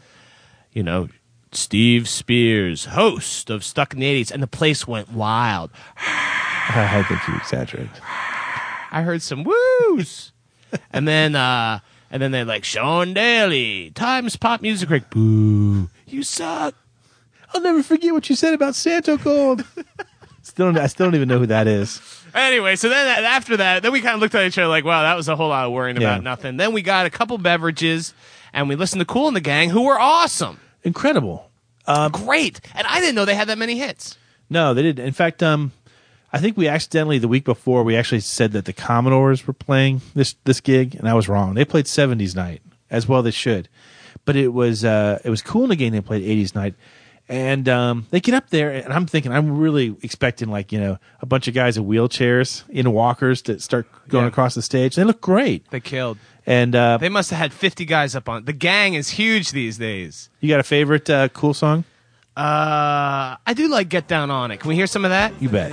You 0.74 0.84
know, 0.84 1.10
Steve 1.52 2.08
Spears, 2.08 2.86
host 2.86 3.50
of 3.50 3.64
Stuck 3.64 3.94
in 3.94 4.00
the 4.00 4.06
80s, 4.24 4.32
and 4.32 4.42
the 4.42 4.48
place 4.48 4.88
went 4.88 5.12
wild. 5.12 5.70
I 5.98 7.04
think 7.08 7.28
you 7.28 7.36
exaggerate. 7.36 7.90
I 8.92 9.02
heard 9.04 9.22
some 9.22 9.44
woos. 9.44 10.32
and 10.92 11.08
then 11.08 11.36
uh 11.36 11.80
and 12.10 12.22
then 12.22 12.32
they're 12.32 12.46
like 12.46 12.64
Sean 12.64 13.14
Daly, 13.14 13.92
Times 13.92 14.36
Pop 14.36 14.62
Music 14.62 14.88
Break. 14.90 15.10
Boo. 15.10 15.90
You 16.08 16.24
suck. 16.24 16.76
I'll 17.54 17.62
never 17.62 17.84
forget 17.84 18.14
what 18.14 18.30
you 18.30 18.36
said 18.36 18.54
about 18.54 18.74
Santogold. 18.74 19.66
still, 20.42 20.68
don't- 20.72 20.78
I 20.78 20.88
still 20.88 21.08
don't 21.08 21.16
even 21.16 21.28
know 21.30 21.40
who 21.40 21.46
that 21.48 21.68
is. 21.68 22.02
Anyway, 22.34 22.78
so 22.78 22.88
then 22.88 23.26
after 23.26 23.58
that, 23.58 23.84
then 23.84 23.92
we 23.92 24.00
kind 24.00 24.16
of 24.16 24.22
looked 24.22 24.36
at 24.36 24.46
each 24.46 24.58
other 24.58 24.68
like, 24.70 24.86
wow, 24.86 25.02
that 25.04 25.16
was 25.16 25.28
a 25.28 25.36
whole 25.36 25.50
lot 25.50 25.66
of 25.66 25.74
worrying 25.74 26.00
Yeah. 26.00 26.12
about 26.14 26.24
nothing. 26.24 26.56
Then 26.58 26.72
we 26.74 26.82
got 26.82 27.06
a 27.06 27.10
couple 27.10 27.38
beverages 27.38 28.14
and 28.54 28.70
we 28.70 28.76
listened 28.76 29.02
to 29.02 29.06
Kool 29.06 29.28
and 29.28 29.36
the 29.36 29.42
Gang, 29.42 29.70
who 29.70 29.84
were 29.84 30.00
awesome. 30.00 30.60
Incredible. 30.84 31.50
Great. 32.12 32.62
And 32.76 32.88
I 32.88 33.00
didn't 33.00 33.16
know 33.16 33.26
they 33.26 33.36
had 33.36 33.50
that 33.50 33.58
many 33.58 33.78
hits. 33.78 34.18
No, 34.50 34.74
they 34.74 34.82
didn't. 34.82 35.06
In 35.06 35.14
fact, 35.14 35.42
um, 35.44 35.72
I 36.34 36.40
think 36.40 36.58
we 36.58 36.68
accidentally 36.68 37.18
the 37.20 37.28
week 37.28 37.44
before 37.46 37.84
we 37.84 37.96
actually 37.96 38.22
said 38.22 38.52
that 38.54 38.66
the 38.66 38.74
Commodores 38.74 39.46
were 39.48 39.54
playing 39.54 40.02
this 40.16 40.36
this 40.46 40.60
gig, 40.62 40.96
and 40.96 41.08
I 41.08 41.14
was 41.14 41.28
wrong. 41.30 41.54
They 41.54 41.66
played 41.66 41.86
'70s 41.86 42.36
night 42.36 42.62
as 42.90 43.08
well. 43.08 43.22
They 43.24 43.32
should, 43.32 43.68
but 44.26 44.36
it 44.36 44.50
was 44.50 44.84
uh, 44.86 45.20
it 45.24 45.30
was 45.30 45.42
cool 45.42 45.64
in 45.64 45.70
the 45.70 45.76
game. 45.76 45.92
They 45.94 46.02
played 46.02 46.24
'80s 46.24 46.54
night, 46.56 46.76
and 47.30 47.68
um, 47.70 48.08
they 48.12 48.20
get 48.22 48.34
up 48.36 48.50
there, 48.50 48.72
and 48.72 48.92
I'm 48.94 49.06
thinking 49.08 49.32
I'm 49.34 49.58
really 49.58 49.96
expecting 50.04 50.50
like 50.50 50.72
you 50.72 50.80
know 50.80 50.98
a 51.22 51.26
bunch 51.26 51.48
of 51.48 51.54
guys 51.54 51.78
in 51.78 51.86
wheelchairs 51.86 52.64
in 52.70 52.92
walkers 52.92 53.42
to 53.44 53.60
start 53.60 53.88
going 54.10 54.24
Yeah. 54.26 54.30
across 54.30 54.54
the 54.56 54.62
stage. 54.62 54.96
They 54.96 55.04
look 55.06 55.22
great, 55.22 55.70
They 55.72 55.80
killed. 55.82 56.18
And 56.46 56.76
uh, 56.76 56.98
They 56.98 57.10
must 57.10 57.30
have 57.30 57.40
had 57.40 57.54
50 57.54 57.86
guys 57.86 58.16
up 58.16 58.28
on. 58.30 58.46
The 58.46 58.54
gang 58.54 58.94
is 58.94 59.10
huge 59.10 59.52
these 59.52 59.78
days. 59.78 60.30
you 60.40 60.50
got 60.50 60.60
a 60.60 60.64
favorite 60.64 61.10
uh, 61.10 61.30
cool 61.30 61.54
song? 61.54 61.84
Uh, 62.36 63.36
I 63.46 63.54
do 63.56 63.68
like 63.68 63.90
Get 63.90 64.08
Down 64.08 64.32
on 64.32 64.52
It. 64.52 64.60
Can 64.60 64.70
we 64.70 64.76
hear 64.76 64.88
some 64.88 65.04
of 65.06 65.12
that? 65.12 65.34
You 65.42 65.50
bet. 65.50 65.72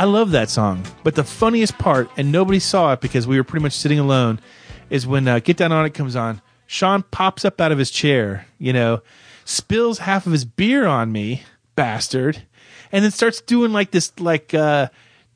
I 0.00 0.04
love 0.04 0.30
that 0.30 0.48
song. 0.48 0.82
But 1.04 1.14
the 1.14 1.24
funniest 1.24 1.76
part, 1.76 2.10
and 2.16 2.32
nobody 2.32 2.58
saw 2.58 2.94
it 2.94 3.02
because 3.02 3.26
we 3.26 3.36
were 3.36 3.44
pretty 3.44 3.62
much 3.62 3.74
sitting 3.74 3.98
alone, 3.98 4.40
is 4.88 5.06
when 5.06 5.28
uh, 5.28 5.40
Get 5.40 5.58
Down 5.58 5.72
On 5.72 5.84
It 5.84 5.92
comes 5.92 6.16
on. 6.16 6.40
Sean 6.66 7.02
pops 7.10 7.44
up 7.44 7.60
out 7.60 7.70
of 7.70 7.76
his 7.76 7.90
chair, 7.90 8.46
you 8.58 8.72
know, 8.72 9.02
spills 9.50 9.98
half 9.98 10.26
of 10.26 10.32
his 10.32 10.44
beer 10.44 10.86
on 10.86 11.10
me, 11.12 11.42
bastard, 11.74 12.42
and 12.92 13.04
then 13.04 13.10
starts 13.10 13.40
doing 13.40 13.72
like 13.72 13.90
this, 13.90 14.12
like 14.20 14.54
uh, 14.54 14.88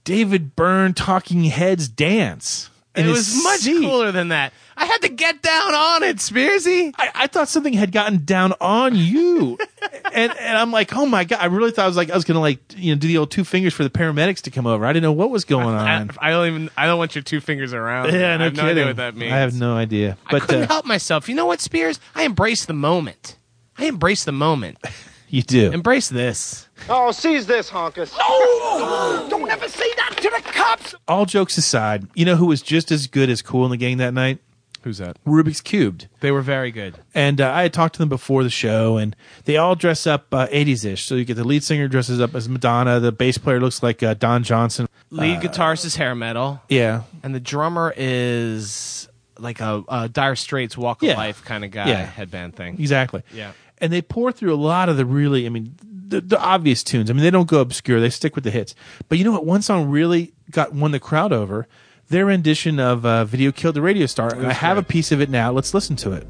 David 0.05 0.55
Byrne 0.57 0.95
Talking 0.95 1.45
Heads 1.45 1.89
dance. 1.89 2.71
it 2.95 3.07
was 3.07 3.43
much 3.43 3.61
seat. 3.61 3.81
cooler 3.81 4.13
than 4.13 4.29
that. 4.29 4.53
I 4.77 4.87
had 4.87 5.03
to 5.03 5.09
get 5.09 5.41
down 5.41 5.73
on 5.73 6.03
it, 6.03 6.17
Spearsy. 6.17 6.93
I, 6.99 7.11
I 7.15 7.27
thought 7.29 7.49
something 7.49 7.75
had 7.75 7.93
gotten 7.93 8.25
down 8.25 8.55
on 8.61 8.97
you, 8.97 9.57
and 10.13 10.37
and 10.37 10.59
I'm 10.59 10.73
like, 10.73 10.93
oh 10.97 11.07
my 11.07 11.23
god! 11.23 11.39
I 11.41 11.47
really 11.47 11.71
thought 11.71 11.85
I 11.85 11.87
was 11.89 11.97
like 11.97 12.11
I 12.11 12.15
was 12.17 12.25
gonna 12.25 12.41
like 12.41 12.59
you 12.77 12.93
know 12.93 12.99
do 13.01 13.07
the 13.07 13.19
old 13.19 13.31
two 13.31 13.45
fingers 13.45 13.73
for 13.73 13.85
the 13.85 13.91
paramedics 13.91 14.43
to 14.43 14.51
come 14.51 14.67
over. 14.67 14.85
I 14.85 14.93
didn't 14.93 15.05
know 15.05 15.13
what 15.13 15.31
was 15.31 15.45
going 15.45 15.77
I, 15.77 16.01
on. 16.01 16.11
I 16.19 16.31
don't 16.31 16.47
even. 16.49 16.71
I 16.77 16.87
don't 16.87 16.99
want 16.99 17.15
your 17.15 17.23
two 17.23 17.41
fingers 17.41 17.73
around. 17.73 18.13
yeah, 18.13 18.37
no 18.37 18.43
I 18.43 18.45
have 18.47 18.57
no 18.57 18.63
kidding. 18.63 18.69
idea 18.71 18.87
what 18.87 18.97
that 18.97 19.17
means. 19.17 19.33
I 19.33 19.37
have 19.37 19.55
no 19.55 19.77
idea. 19.77 20.19
I 20.27 20.31
But 20.33 20.43
couldn't 20.43 20.65
uh, 20.65 20.67
help 20.67 20.87
myself. 20.87 21.29
You 21.29 21.37
know 21.37 21.47
what, 21.47 21.61
Spears? 21.61 22.01
I 22.17 22.25
embrace 22.25 22.65
the 22.65 22.75
moment. 22.75 23.37
I 23.79 23.87
embrace 23.87 24.25
the 24.25 24.33
moment. 24.33 24.79
you 25.29 25.43
do. 25.43 25.71
Embrace 25.73 26.09
this. 26.09 26.69
Oh, 26.89 27.11
seize 27.13 27.47
this, 27.47 27.71
honkus. 27.71 28.13
No! 28.17 29.27
Don't 29.29 29.51
ever 29.51 29.69
say 29.69 29.89
that 29.97 30.17
to 30.19 30.31
the 30.31 30.43
cops. 30.53 30.95
All 31.09 31.27
jokes 31.27 31.57
aside, 31.59 32.07
you 32.15 32.25
know 32.25 32.37
who 32.37 32.47
was 32.47 32.63
just 32.63 32.91
as 32.91 33.07
good 33.07 33.31
as 33.31 33.43
Kool 33.43 33.65
and 33.65 33.73
the 33.73 33.77
Gang 33.77 33.99
that 33.99 34.15
night? 34.15 34.39
Who's 34.83 34.99
that? 34.99 35.17
Rubik's 35.25 35.63
Cubed. 35.63 36.09
They 36.21 36.31
were 36.31 36.43
very 36.43 36.71
good. 36.71 36.97
And 37.15 37.41
uh, 37.41 37.51
I 37.51 37.63
had 37.63 37.73
talked 37.73 37.95
to 37.95 37.99
them 38.01 38.11
before 38.11 38.43
the 38.45 38.51
show, 38.51 38.99
and 38.99 39.17
they 39.47 39.57
all 39.57 39.75
dress 39.75 40.07
up 40.07 40.27
uh, 40.33 40.47
80s 40.49 40.85
ish. 40.85 41.07
So 41.07 41.15
you 41.15 41.25
get 41.25 41.35
the 41.35 41.45
lead 41.45 41.65
singer 41.65 41.89
dresses 41.89 42.21
up 42.21 42.35
as 42.35 42.51
Madonna, 42.51 43.01
the 43.01 43.11
bass 43.11 43.39
player 43.39 43.61
looks 43.61 43.83
like 43.83 44.03
uh, 44.03 44.13
Don 44.13 44.43
Johnson. 44.43 44.87
Lead 45.11 45.41
guitarist 45.41 45.87
is 45.87 45.97
hair 45.97 46.15
metal, 46.15 46.61
Yeah. 46.69 47.03
and 47.23 47.35
the 47.35 47.41
drummer 47.41 47.95
is 47.97 49.09
like 49.39 49.61
a, 49.61 49.83
a 49.89 50.09
Dire 50.11 50.37
Straits 50.37 50.77
Walk 50.77 51.03
of 51.03 51.09
Yeah. 51.09 51.17
Life 51.17 51.43
kind 51.45 51.65
of 51.65 51.71
guy 51.71 51.89
Yeah. 51.89 52.05
headband 52.05 52.55
thing. 52.55 52.75
Exactly. 52.79 53.23
Yeah. 53.33 53.53
And 53.79 53.93
they 53.93 54.03
pour 54.03 54.33
through 54.33 54.55
a 54.55 54.57
lot 54.57 54.89
of 54.89 54.97
the 54.97 55.05
really, 55.05 55.47
I 55.47 55.49
mean, 55.49 55.75
the, 55.83 56.21
the 56.21 56.41
obvious 56.41 56.83
tunes. 56.83 57.11
I 57.11 57.13
mean, 57.13 57.23
they 57.23 57.31
don't 57.31 57.49
go 57.49 57.61
obscure; 57.61 58.01
they 58.01 58.11
stick 58.11 58.35
with 58.35 58.45
the 58.45 58.51
hits. 58.51 58.75
But 59.09 59.19
you 59.19 59.25
know 59.25 59.33
what? 59.33 59.45
One 59.45 59.63
song 59.63 59.91
really 59.91 60.33
got 60.51 60.73
won 60.73 60.93
the 60.93 61.01
crowd 61.01 61.33
over. 61.33 61.67
Their 62.09 62.27
rendition 62.27 62.79
of 62.79 63.05
uh, 63.05 63.25
"Video 63.25 63.51
Killed 63.51 63.75
the 63.75 63.83
Radio 63.83 64.07
Star," 64.07 64.33
and 64.35 64.47
I 64.47 64.53
have 64.53 64.79
a 64.79 64.83
piece 64.83 65.11
of 65.11 65.21
it 65.21 65.31
now. 65.31 65.51
Let's 65.51 65.75
listen 65.75 65.97
to 65.97 66.13
it. 66.13 66.27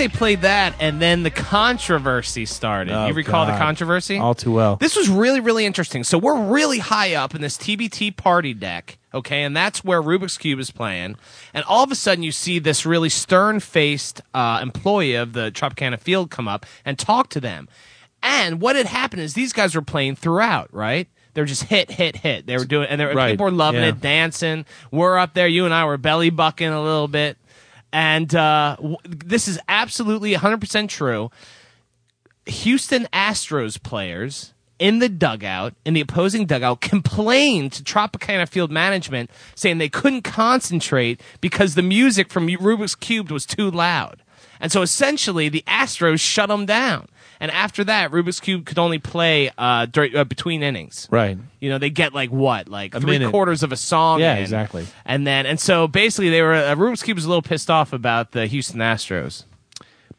They 0.00 0.08
played 0.08 0.40
that, 0.40 0.74
and 0.80 1.00
then 1.00 1.24
the 1.24 1.30
controversy 1.30 2.46
started. 2.46 2.92
Oh, 2.92 3.06
you 3.06 3.12
recall 3.12 3.44
the 3.44 3.52
controversy? 3.52 4.16
All 4.16 4.34
too 4.34 4.50
well. 4.50 4.76
This 4.76 4.96
was 4.96 5.10
really, 5.10 5.40
really 5.40 5.66
interesting. 5.66 6.04
So 6.04 6.16
we're 6.16 6.42
really 6.42 6.78
high 6.78 7.14
up 7.14 7.34
in 7.34 7.42
this 7.42 7.58
TBT 7.58 8.16
party 8.16 8.54
deck, 8.54 8.98
okay, 9.12 9.42
and 9.42 9.54
that's 9.54 9.84
where 9.84 10.00
Rubik's 10.02 10.38
Cube 10.38 10.58
is 10.58 10.70
playing. 10.70 11.16
And 11.52 11.64
all 11.66 11.84
of 11.84 11.92
a 11.92 11.94
sudden, 11.94 12.24
you 12.24 12.32
see 12.32 12.58
this 12.58 12.86
really 12.86 13.10
stern-faced 13.10 14.22
uh, 14.32 14.60
employee 14.62 15.14
of 15.14 15.34
the 15.34 15.50
Tropicana 15.50 16.00
Field 16.00 16.30
come 16.30 16.48
up 16.48 16.64
and 16.84 16.98
talk 16.98 17.28
to 17.30 17.40
them. 17.40 17.68
And 18.22 18.60
what 18.60 18.76
had 18.76 18.86
happened 18.86 19.20
is 19.20 19.34
these 19.34 19.52
guys 19.52 19.74
were 19.74 19.82
playing 19.82 20.16
throughout, 20.16 20.72
right? 20.72 21.08
They 21.34 21.42
were 21.42 21.46
just 21.46 21.64
hit, 21.64 21.90
hit, 21.90 22.16
hit. 22.16 22.46
They 22.46 22.56
were 22.56 22.64
doing, 22.64 22.88
and 22.88 23.00
they 23.00 23.04
were, 23.04 23.14
Right, 23.14 23.32
people 23.32 23.44
were 23.44 23.52
loving 23.52 23.82
yeah. 23.82 23.90
it, 23.90 24.00
dancing. 24.00 24.64
We're 24.90 25.18
up 25.18 25.34
there. 25.34 25.46
You 25.46 25.66
and 25.66 25.74
I 25.74 25.84
were 25.84 25.98
belly 25.98 26.30
bucking 26.30 26.68
a 26.68 26.82
little 26.82 27.06
bit. 27.06 27.36
And 27.92 28.34
uh, 28.34 28.76
w- 28.76 28.96
this 29.04 29.48
is 29.48 29.58
absolutely 29.68 30.34
100% 30.34 30.88
true. 30.88 31.30
Houston 32.46 33.06
Astros 33.12 33.82
players 33.82 34.54
in 34.78 34.98
the 34.98 35.08
dugout, 35.08 35.74
in 35.84 35.94
the 35.94 36.00
opposing 36.00 36.46
dugout, 36.46 36.80
complained 36.80 37.72
to 37.72 37.82
Tropicana 37.82 38.48
Field 38.48 38.70
management 38.70 39.30
saying 39.54 39.78
they 39.78 39.88
couldn't 39.88 40.22
concentrate 40.22 41.20
because 41.40 41.74
the 41.74 41.82
music 41.82 42.30
from 42.30 42.48
Rubik's 42.48 42.94
Cube 42.94 43.30
was 43.30 43.46
too 43.46 43.70
loud. 43.70 44.22
And 44.60 44.70
so 44.70 44.82
essentially, 44.82 45.48
the 45.48 45.64
Astros 45.66 46.20
shut 46.20 46.48
them 46.48 46.66
down. 46.66 47.08
And 47.42 47.50
after 47.50 47.84
that, 47.84 48.10
Rubik's 48.10 48.38
Cube 48.38 48.66
could 48.66 48.78
only 48.78 48.98
play 48.98 49.50
uh, 49.56 49.86
dur- 49.86 50.10
uh, 50.14 50.24
between 50.24 50.62
innings. 50.62 51.08
Right. 51.10 51.38
You 51.58 51.70
know, 51.70 51.78
they 51.78 51.88
get 51.88 52.12
like 52.12 52.30
what, 52.30 52.68
like 52.68 52.94
A 52.94 53.00
three 53.00 53.12
minute. 53.18 53.30
quarters 53.30 53.62
of 53.62 53.72
a 53.72 53.76
song. 53.76 54.20
Yeah, 54.20 54.36
in. 54.36 54.42
exactly. 54.42 54.86
And 55.06 55.26
then, 55.26 55.46
and 55.46 55.58
so 55.58 55.88
basically, 55.88 56.28
they 56.30 56.42
were 56.42 56.52
uh, 56.54 56.74
Rubik's 56.76 57.02
Cube 57.02 57.16
was 57.16 57.24
a 57.24 57.28
little 57.28 57.40
pissed 57.42 57.70
off 57.70 57.92
about 57.94 58.32
the 58.32 58.46
Houston 58.46 58.80
Astros. 58.80 59.44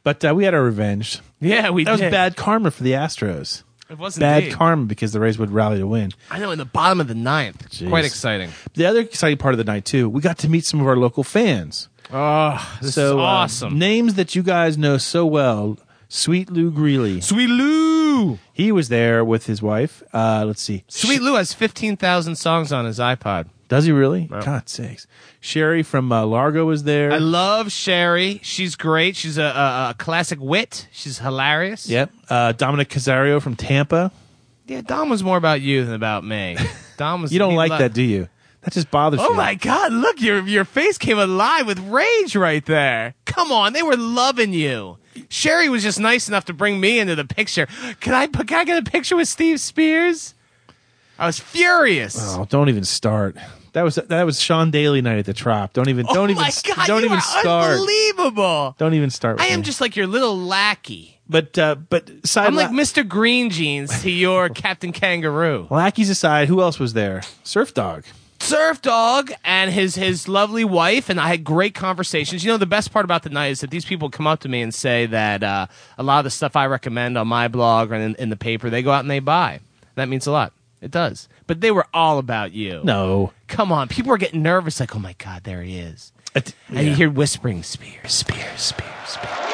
But 0.04 0.26
uh, 0.26 0.34
we 0.34 0.46
had 0.46 0.56
our 0.56 0.64
revenge. 0.64 1.20
Yeah, 1.40 1.70
we 1.70 1.84
That 1.84 1.92
was 1.92 2.02
bad 2.02 2.36
karma 2.36 2.72
for 2.72 2.82
the 2.82 2.94
Astros. 2.94 3.62
It 3.88 4.00
wasn't 4.00 4.22
Bad 4.22 4.44
indeed. 4.44 4.56
karma 4.56 4.86
because 4.86 5.12
the 5.12 5.20
Rays 5.20 5.38
would 5.38 5.52
rally 5.52 5.78
to 5.80 5.86
win. 5.86 6.12
I 6.32 6.40
know 6.40 6.50
in 6.52 6.58
the 6.58 6.64
bottom 6.66 7.02
of 7.02 7.08
the 7.10 7.14
ninth. 7.14 7.70
Jeez. 7.72 7.90
Quite 7.90 8.06
exciting. 8.06 8.50
The 8.74 8.86
other 8.86 9.02
exciting 9.02 9.38
part 9.38 9.54
of 9.54 9.58
the 9.58 9.66
night 9.66 9.84
too, 9.84 10.10
we 10.10 10.22
got 10.22 10.38
to 10.40 10.50
meet 10.50 10.64
some 10.66 10.80
of 10.80 10.88
our 10.88 10.96
local 10.96 11.24
fans. 11.26 11.90
Oh, 12.12 12.78
this 12.82 12.96
so 12.96 13.06
is 13.06 13.12
uh, 13.12 13.18
awesome. 13.20 13.78
names 13.78 14.14
that 14.16 14.34
you 14.34 14.44
guys 14.44 14.78
know 14.78 14.98
so 14.98 15.26
well. 15.26 15.78
Sweet 16.14 16.52
Lou 16.52 16.72
Greeley. 16.72 17.22
Sweet 17.22 17.48
Lou. 17.48 18.38
He 18.52 18.70
was 18.74 18.90
there 18.90 19.24
with 19.24 19.46
his 19.46 19.62
wife. 19.62 20.04
Uh, 20.14 20.44
let's 20.46 20.62
see. 20.62 20.84
Sweet 20.90 21.22
Lou 21.22 21.36
has 21.36 21.54
fifteen 21.54 21.96
thousand 21.96 22.36
songs 22.36 22.74
on 22.74 22.84
his 22.84 23.00
iPod. 23.00 23.48
Does 23.70 23.86
he 23.86 23.94
really? 23.94 24.26
God 24.26 24.68
sakes. 24.68 25.08
Sherry 25.40 25.84
from 25.84 26.12
uh, 26.12 26.26
Largo 26.26 26.66
was 26.66 26.84
there. 26.84 27.14
I 27.14 27.18
love 27.20 27.72
Sherry. 27.72 28.42
She's 28.44 28.76
great. 28.76 29.16
She's 29.16 29.38
a, 29.38 29.44
a, 29.44 29.88
a 29.92 29.96
classic 29.98 30.40
wit. 30.42 30.90
She's 30.92 31.20
hilarious. 31.20 31.88
yep. 31.88 32.12
Uh, 32.30 32.52
Dominic 32.52 32.90
Casario 32.90 33.42
from 33.42 33.56
Tampa. 33.56 34.12
Yeah, 34.68 34.82
Dom 34.82 35.10
was 35.10 35.24
more 35.24 35.38
about 35.38 35.62
you 35.62 35.86
than 35.86 35.94
about 35.94 36.26
me. 36.26 36.58
Dom 36.98 37.22
was. 37.22 37.32
You 37.32 37.40
don't 37.40 37.56
like 37.56 37.72
lo- 37.72 37.78
that, 37.78 37.94
do 37.94 38.04
you? 38.04 38.28
That 38.64 38.74
just 38.74 38.92
bothers 38.92 39.22
you. 39.22 39.28
Oh 39.30 39.34
my 39.34 39.56
God! 39.56 39.94
Look, 39.94 40.20
your 40.20 40.46
your 40.46 40.66
face 40.66 40.98
came 40.98 41.18
alive 41.18 41.66
with 41.66 41.80
rage 41.80 42.36
right 42.36 42.66
there. 42.66 43.16
Come 43.24 43.54
on, 43.54 43.72
they 43.72 43.82
were 43.82 43.96
loving 43.96 44.52
you. 44.52 44.98
Sherry 45.30 45.70
was 45.70 45.84
just 45.84 46.00
nice 46.00 46.28
enough 46.28 46.46
to 46.46 46.54
bring 46.54 46.80
me 46.80 47.00
into 47.00 47.16
the 47.16 47.26
picture. 47.26 47.68
Can 48.00 48.14
I 48.14 48.28
can 48.28 48.58
I 48.58 48.64
get 48.64 48.88
a 48.88 48.90
picture 48.90 49.16
with 49.16 49.28
Steve 49.28 49.60
Spears? 49.60 50.34
I 51.20 51.28
was 51.28 51.40
furious. 51.40 52.18
Oh, 52.20 52.46
don't 52.50 52.70
even 52.70 52.84
start. 52.84 53.36
That 53.74 53.84
was 53.84 53.96
that 53.96 54.24
was 54.24 54.42
Sean 54.42 54.72
Daly 54.72 55.02
night 55.02 55.20
at 55.20 55.26
the 55.26 55.34
Trop. 55.34 55.74
Don't 55.74 55.88
even 55.88 56.06
don't 56.08 56.30
oh 56.30 56.32
even 56.32 56.44
God! 56.44 56.88
don't 56.88 57.06
even 57.06 57.22
start. 57.22 57.74
Unbelievable. 57.74 58.76
Don't 58.78 58.94
even 58.94 59.10
start. 59.10 59.38
With 59.38 59.44
I 59.44 59.48
am 59.48 59.60
me. 59.60 59.66
just 59.66 59.80
like 59.80 59.96
your 59.96 60.08
little 60.08 60.38
lackey. 60.38 61.20
But 61.30 61.58
uh, 61.58 61.76
but 61.76 62.10
side 62.26 62.48
I'm 62.48 62.56
like 62.56 62.72
Mr. 62.72 63.08
Green 63.08 63.50
Jeans 63.50 64.02
to 64.02 64.12
your 64.12 64.50
Captain 64.64 64.92
Kangaroo. 64.92 65.68
lackeys 65.70 66.10
aside, 66.10 66.50
who 66.50 66.62
else 66.62 66.80
was 66.80 66.94
there? 66.94 67.22
Surf 67.44 67.74
Dog. 67.74 68.04
Surf 68.42 68.82
Dog 68.82 69.32
and 69.46 69.72
his 69.72 69.96
his 69.96 70.28
lovely 70.28 70.66
wife, 70.66 71.10
and 71.10 71.20
I 71.20 71.28
had 71.28 71.44
great 71.44 71.74
conversations. 71.74 72.44
You 72.44 72.52
know, 72.52 72.58
the 72.58 72.66
best 72.66 72.92
part 72.92 73.06
about 73.06 73.24
the 73.24 73.30
night 73.30 73.48
is 73.52 73.62
that 73.62 73.70
these 73.70 73.86
people 73.86 74.10
come 74.10 74.28
up 74.28 74.40
to 74.42 74.50
me 74.50 74.62
and 74.62 74.74
say 74.74 75.06
that 75.06 75.44
uh, 75.44 75.68
a 75.98 76.04
lot 76.04 76.20
of 76.20 76.24
the 76.26 76.32
stuff 76.32 76.56
I 76.56 76.66
recommend 76.66 77.18
on 77.18 77.28
my 77.28 77.48
blog 77.48 77.92
or 77.92 77.96
in, 77.96 78.16
in 78.16 78.30
the 78.30 78.36
paper, 78.36 78.70
they 78.70 78.82
go 78.82 78.92
out 78.92 79.02
and 79.02 79.12
they 79.12 79.20
buy. 79.20 79.60
That 79.96 80.10
means 80.10 80.28
a 80.28 80.32
lot. 80.32 80.54
It 80.82 80.92
does. 80.92 81.30
But 81.48 81.62
they 81.62 81.70
were 81.72 81.86
all 81.94 82.18
about 82.18 82.52
you. 82.54 82.82
No. 82.84 83.32
Come 83.48 83.72
on, 83.72 83.88
people 83.88 84.12
are 84.12 84.18
getting 84.18 84.42
nervous, 84.42 84.80
like, 84.80 84.96
oh 84.96 85.00
my 85.00 85.14
god, 85.20 85.44
there 85.44 85.62
he 85.62 85.78
is. 85.78 86.12
It- 86.36 86.56
And 86.70 86.88
you 86.88 86.94
hear 86.96 87.10
whispering, 87.10 87.62
Spears, 87.64 88.12
Spears, 88.14 88.60
Spears, 88.60 88.90
Spears. 89.06 89.51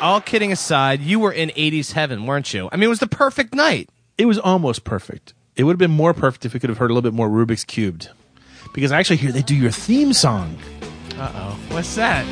All 0.00 0.20
kidding 0.20 0.52
aside, 0.52 1.00
you 1.00 1.18
were 1.18 1.32
in 1.32 1.48
80s 1.50 1.92
heaven, 1.92 2.26
weren't 2.26 2.52
you? 2.52 2.68
I 2.70 2.76
mean, 2.76 2.84
it 2.84 2.88
was 2.88 2.98
the 2.98 3.06
perfect 3.06 3.54
night. 3.54 3.88
It 4.18 4.26
was 4.26 4.38
almost 4.38 4.84
perfect. 4.84 5.32
It 5.56 5.64
would 5.64 5.72
have 5.72 5.78
been 5.78 5.90
more 5.90 6.12
perfect 6.12 6.44
if 6.44 6.52
we 6.52 6.60
could 6.60 6.68
have 6.68 6.78
heard 6.78 6.90
a 6.90 6.94
little 6.94 7.10
bit 7.10 7.14
more 7.14 7.30
Rubik's 7.30 7.64
Cubed. 7.64 8.10
Because 8.74 8.92
I 8.92 8.98
actually 8.98 9.16
hear 9.16 9.32
they 9.32 9.40
do 9.40 9.54
your 9.54 9.70
theme 9.70 10.12
song. 10.12 10.58
Uh 11.16 11.32
oh. 11.34 11.58
What's 11.70 11.94
that? 11.96 12.26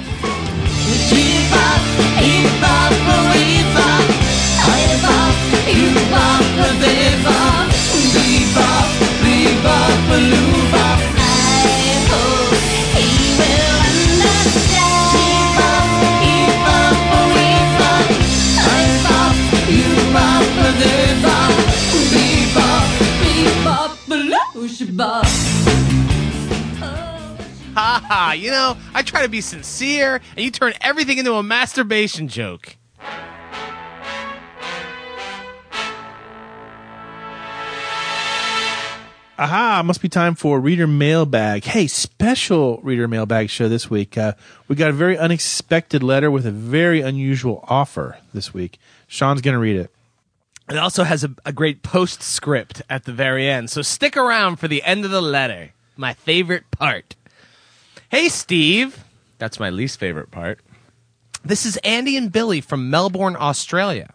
Ha 27.74 28.00
ha. 28.06 28.32
You 28.36 28.50
know, 28.50 28.76
I 28.94 29.02
try 29.02 29.22
to 29.22 29.28
be 29.28 29.40
sincere, 29.40 30.20
and 30.36 30.44
you 30.44 30.50
turn 30.50 30.74
everything 30.80 31.18
into 31.18 31.34
a 31.34 31.42
masturbation 31.42 32.28
joke. 32.28 32.76
Aha, 39.36 39.82
must 39.84 40.00
be 40.00 40.08
time 40.08 40.36
for 40.36 40.60
reader 40.60 40.86
mailbag. 40.86 41.64
Hey, 41.64 41.88
special 41.88 42.78
reader 42.84 43.08
mailbag 43.08 43.50
show 43.50 43.68
this 43.68 43.90
week. 43.90 44.16
Uh, 44.16 44.34
we 44.68 44.76
got 44.76 44.90
a 44.90 44.92
very 44.92 45.18
unexpected 45.18 46.04
letter 46.04 46.30
with 46.30 46.46
a 46.46 46.52
very 46.52 47.00
unusual 47.00 47.64
offer 47.66 48.18
this 48.32 48.54
week. 48.54 48.78
Sean's 49.08 49.40
going 49.40 49.54
to 49.54 49.58
read 49.58 49.74
it. 49.76 49.93
It 50.68 50.78
also 50.78 51.04
has 51.04 51.24
a, 51.24 51.30
a 51.44 51.52
great 51.52 51.82
postscript 51.82 52.82
at 52.88 53.04
the 53.04 53.12
very 53.12 53.48
end, 53.48 53.70
so 53.70 53.82
stick 53.82 54.16
around 54.16 54.56
for 54.56 54.68
the 54.68 54.82
end 54.82 55.04
of 55.04 55.10
the 55.10 55.20
letter. 55.20 55.72
My 55.96 56.14
favorite 56.14 56.70
part. 56.70 57.16
Hey, 58.08 58.28
Steve. 58.28 59.04
That's 59.38 59.60
my 59.60 59.70
least 59.70 60.00
favorite 60.00 60.30
part. 60.30 60.60
This 61.44 61.66
is 61.66 61.76
Andy 61.78 62.16
and 62.16 62.32
Billy 62.32 62.62
from 62.62 62.88
Melbourne, 62.88 63.36
Australia. 63.38 64.08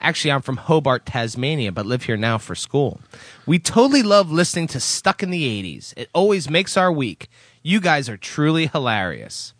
Actually, 0.00 0.32
I'm 0.32 0.42
from 0.42 0.58
Hobart, 0.58 1.06
Tasmania, 1.06 1.72
but 1.72 1.86
live 1.86 2.02
here 2.02 2.18
now 2.18 2.36
for 2.36 2.54
school. 2.54 3.00
We 3.46 3.58
totally 3.58 4.02
love 4.02 4.30
listening 4.30 4.66
to 4.68 4.80
Stuck 4.80 5.22
in 5.22 5.30
the 5.30 5.62
80s. 5.62 5.94
It 5.96 6.10
always 6.12 6.50
makes 6.50 6.76
our 6.76 6.92
week. 6.92 7.28
You 7.62 7.80
guys 7.80 8.10
are 8.10 8.18
truly 8.18 8.66
hilarious. 8.66 9.54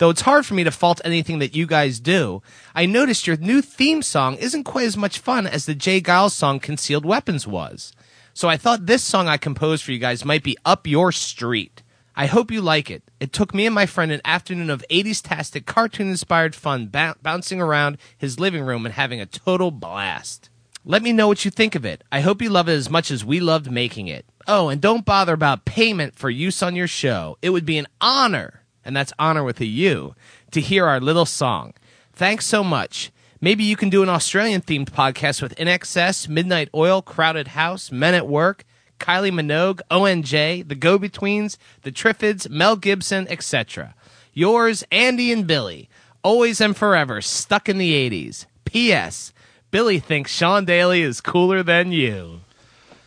Though 0.00 0.08
it's 0.08 0.22
hard 0.22 0.46
for 0.46 0.54
me 0.54 0.64
to 0.64 0.70
fault 0.70 1.02
anything 1.04 1.40
that 1.40 1.54
you 1.54 1.66
guys 1.66 2.00
do, 2.00 2.40
I 2.74 2.86
noticed 2.86 3.26
your 3.26 3.36
new 3.36 3.60
theme 3.60 4.00
song 4.00 4.36
isn't 4.36 4.64
quite 4.64 4.86
as 4.86 4.96
much 4.96 5.18
fun 5.18 5.46
as 5.46 5.66
the 5.66 5.74
J. 5.74 6.00
Geils 6.00 6.30
song 6.30 6.58
Concealed 6.58 7.04
Weapons 7.04 7.46
was. 7.46 7.92
So 8.32 8.48
I 8.48 8.56
thought 8.56 8.86
this 8.86 9.04
song 9.04 9.28
I 9.28 9.36
composed 9.36 9.84
for 9.84 9.92
you 9.92 9.98
guys 9.98 10.24
might 10.24 10.42
be 10.42 10.56
up 10.64 10.86
your 10.86 11.12
street. 11.12 11.82
I 12.16 12.24
hope 12.24 12.50
you 12.50 12.62
like 12.62 12.90
it. 12.90 13.02
It 13.20 13.34
took 13.34 13.52
me 13.52 13.66
and 13.66 13.74
my 13.74 13.84
friend 13.84 14.10
an 14.10 14.22
afternoon 14.24 14.70
of 14.70 14.82
80s 14.88 15.20
tastic 15.22 15.66
cartoon 15.66 16.08
inspired 16.08 16.54
fun 16.54 16.86
bou- 16.86 17.12
bouncing 17.20 17.60
around 17.60 17.98
his 18.16 18.40
living 18.40 18.64
room 18.64 18.86
and 18.86 18.94
having 18.94 19.20
a 19.20 19.26
total 19.26 19.70
blast. 19.70 20.48
Let 20.82 21.02
me 21.02 21.12
know 21.12 21.28
what 21.28 21.44
you 21.44 21.50
think 21.50 21.74
of 21.74 21.84
it. 21.84 22.04
I 22.10 22.22
hope 22.22 22.40
you 22.40 22.48
love 22.48 22.70
it 22.70 22.72
as 22.72 22.88
much 22.88 23.10
as 23.10 23.22
we 23.22 23.38
loved 23.38 23.70
making 23.70 24.08
it. 24.08 24.24
Oh, 24.46 24.70
and 24.70 24.80
don't 24.80 25.04
bother 25.04 25.34
about 25.34 25.66
payment 25.66 26.14
for 26.14 26.30
use 26.30 26.62
on 26.62 26.74
your 26.74 26.88
show. 26.88 27.36
It 27.42 27.50
would 27.50 27.66
be 27.66 27.76
an 27.76 27.86
honor, 28.00 28.60
and 28.84 28.96
that's 28.96 29.12
honor 29.18 29.44
with 29.44 29.60
a 29.60 29.66
U, 29.66 30.14
to 30.50 30.60
hear 30.60 30.86
our 30.86 31.00
little 31.00 31.26
song. 31.26 31.74
Thanks 32.12 32.46
so 32.46 32.62
much. 32.62 33.10
Maybe 33.40 33.64
you 33.64 33.76
can 33.76 33.88
do 33.88 34.02
an 34.02 34.08
Australian 34.08 34.60
themed 34.60 34.90
podcast 34.90 35.40
with 35.40 35.56
INXS, 35.56 36.28
Midnight 36.28 36.68
Oil, 36.74 37.00
Crowded 37.00 37.48
House, 37.48 37.90
Men 37.90 38.14
at 38.14 38.28
Work, 38.28 38.64
Kylie 38.98 39.32
Minogue, 39.32 39.80
ONJ, 39.90 40.68
The 40.68 40.74
Go 40.74 40.98
Betweens, 40.98 41.56
The 41.82 41.90
Triffids, 41.90 42.50
Mel 42.50 42.76
Gibson, 42.76 43.26
etc. 43.28 43.94
Yours, 44.34 44.84
Andy 44.92 45.32
and 45.32 45.46
Billy. 45.46 45.88
Always 46.22 46.60
and 46.60 46.76
forever, 46.76 47.22
stuck 47.22 47.68
in 47.68 47.78
the 47.78 47.94
80s. 48.10 48.44
P.S. 48.66 49.32
Billy 49.70 49.98
thinks 49.98 50.30
Sean 50.30 50.66
Daly 50.66 51.00
is 51.00 51.22
cooler 51.22 51.62
than 51.62 51.92
you. 51.92 52.40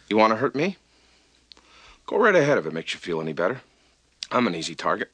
You 0.10 0.18
want 0.18 0.32
to 0.32 0.38
hurt 0.38 0.56
me? 0.56 0.78
Go 2.08 2.18
right 2.18 2.36
ahead 2.36 2.58
if 2.58 2.66
it 2.66 2.74
makes 2.74 2.94
you 2.94 3.00
feel 3.00 3.22
any 3.22 3.34
better. 3.34 3.62
I'm 4.32 4.48
an 4.48 4.56
easy 4.56 4.74
target. 4.74 5.12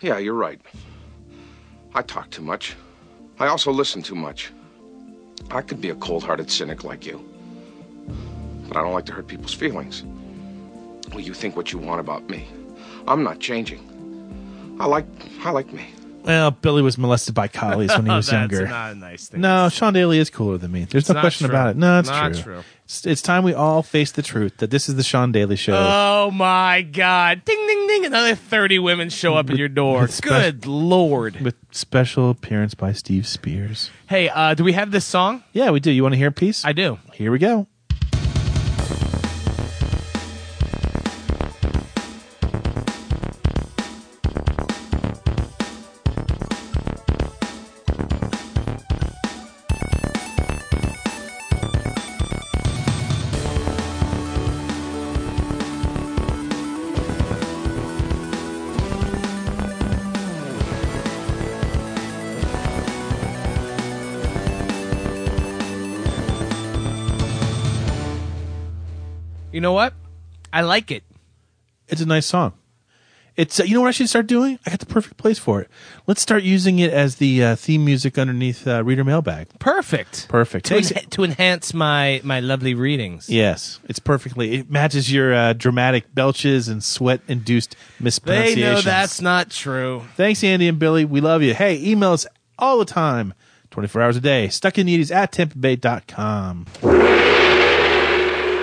Yeah, 0.00 0.18
you're 0.18 0.34
right. 0.34 0.60
I 1.94 2.02
talk 2.02 2.30
too 2.30 2.42
much. 2.42 2.76
I 3.38 3.46
also 3.46 3.70
listen 3.72 4.02
too 4.02 4.14
much. 4.14 4.52
I 5.50 5.62
could 5.62 5.80
be 5.80 5.90
a 5.90 5.94
cold 5.96 6.24
hearted 6.24 6.50
cynic 6.50 6.84
like 6.84 7.06
you. 7.06 7.24
But 8.68 8.76
I 8.76 8.82
don't 8.82 8.92
like 8.92 9.06
to 9.06 9.12
hurt 9.12 9.26
people's 9.28 9.54
feelings. 9.54 10.02
Well, 11.10 11.20
you 11.20 11.32
think 11.34 11.56
what 11.56 11.72
you 11.72 11.78
want 11.78 12.00
about 12.00 12.28
me. 12.28 12.46
I'm 13.06 13.22
not 13.22 13.40
changing. 13.40 14.76
I 14.80 14.86
like 14.86 15.06
I 15.42 15.50
like 15.50 15.72
me. 15.72 15.86
Well, 16.24 16.50
Billy 16.50 16.82
was 16.82 16.98
molested 16.98 17.34
by 17.34 17.48
collies 17.48 17.90
when 17.90 18.04
he 18.04 18.10
was 18.12 18.26
That's 18.30 18.52
younger. 18.52 18.68
not 18.68 18.92
a 18.92 18.94
nice 18.94 19.28
thing. 19.28 19.40
No, 19.40 19.70
Sean 19.70 19.94
Daly 19.94 20.18
is 20.18 20.28
cooler 20.28 20.58
than 20.58 20.70
me. 20.72 20.84
There's 20.84 21.08
no 21.08 21.14
not 21.14 21.20
question 21.22 21.46
true. 21.46 21.56
about 21.56 21.70
it. 21.70 21.76
No, 21.78 22.00
it's 22.00 22.08
Not 22.08 22.34
true. 22.34 22.42
true. 22.42 22.62
It's, 22.84 23.06
it's 23.06 23.22
time 23.22 23.44
we 23.44 23.54
all 23.54 23.82
face 23.82 24.12
the 24.12 24.20
truth 24.20 24.58
that 24.58 24.70
this 24.70 24.88
is 24.90 24.96
the 24.96 25.02
Sean 25.02 25.32
Daly 25.32 25.56
show. 25.56 25.74
Oh 25.74 26.30
my 26.30 26.82
God! 26.82 27.44
Ding 27.46 27.66
ding! 28.00 28.06
Another 28.06 28.34
thirty 28.34 28.78
women 28.78 29.10
show 29.10 29.34
up 29.34 29.50
at 29.50 29.56
your 29.56 29.68
door. 29.68 30.08
Good 30.20 30.66
lord! 30.66 31.40
with 31.40 31.56
special 31.70 32.30
appearance 32.30 32.74
by 32.74 32.92
Steve 32.92 33.26
Spears. 33.26 33.90
Hey, 34.08 34.28
uh, 34.28 34.54
do 34.54 34.64
we 34.64 34.72
have 34.72 34.90
this 34.90 35.04
song? 35.04 35.44
Yeah, 35.52 35.70
we 35.70 35.80
do. 35.80 35.90
You 35.90 36.02
want 36.02 36.14
to 36.14 36.18
hear 36.18 36.28
a 36.28 36.32
piece? 36.32 36.64
I 36.64 36.72
do. 36.72 36.98
Here 37.12 37.30
we 37.30 37.38
go. 37.38 37.66
You 69.58 69.62
know 69.62 69.72
what? 69.72 69.92
I 70.52 70.60
like 70.60 70.92
it. 70.92 71.02
It's 71.88 72.00
a 72.00 72.06
nice 72.06 72.26
song. 72.26 72.52
It's 73.34 73.58
uh, 73.58 73.64
you 73.64 73.74
know 73.74 73.80
what 73.80 73.88
I 73.88 73.90
should 73.90 74.08
start 74.08 74.28
doing? 74.28 74.56
I 74.64 74.70
got 74.70 74.78
the 74.78 74.86
perfect 74.86 75.16
place 75.16 75.36
for 75.40 75.60
it. 75.60 75.68
Let's 76.06 76.22
start 76.22 76.44
using 76.44 76.78
it 76.78 76.92
as 76.92 77.16
the 77.16 77.42
uh, 77.42 77.56
theme 77.56 77.84
music 77.84 78.18
underneath 78.18 78.68
uh, 78.68 78.84
reader 78.84 79.02
mailbag. 79.02 79.48
Perfect. 79.58 80.28
Perfect. 80.28 80.66
To, 80.66 80.74
Takes- 80.74 80.92
enha- 80.92 81.10
to 81.10 81.24
enhance 81.24 81.74
my 81.74 82.20
my 82.22 82.38
lovely 82.38 82.74
readings. 82.74 83.28
Yes, 83.28 83.80
it's 83.88 83.98
perfectly. 83.98 84.54
It 84.58 84.70
matches 84.70 85.12
your 85.12 85.34
uh, 85.34 85.54
dramatic 85.54 86.14
belches 86.14 86.68
and 86.68 86.80
sweat-induced 86.84 87.72
They 87.98 88.04
mispronunciations. 88.04 88.62
know 88.62 88.80
that's 88.80 89.20
not 89.20 89.50
true. 89.50 90.04
Thanks, 90.16 90.44
Andy 90.44 90.68
and 90.68 90.78
Billy. 90.78 91.04
We 91.04 91.20
love 91.20 91.42
you. 91.42 91.52
Hey, 91.54 91.82
email 91.82 92.12
us 92.12 92.28
all 92.60 92.78
the 92.78 92.84
time, 92.84 93.34
24 93.72 94.02
hours 94.02 94.16
a 94.16 94.20
day. 94.20 94.50
Stuck 94.50 94.78
in 94.78 94.86
the 94.86 94.96
80s 95.02 95.12
at 95.12 95.32
tampabay.com. 95.32 96.66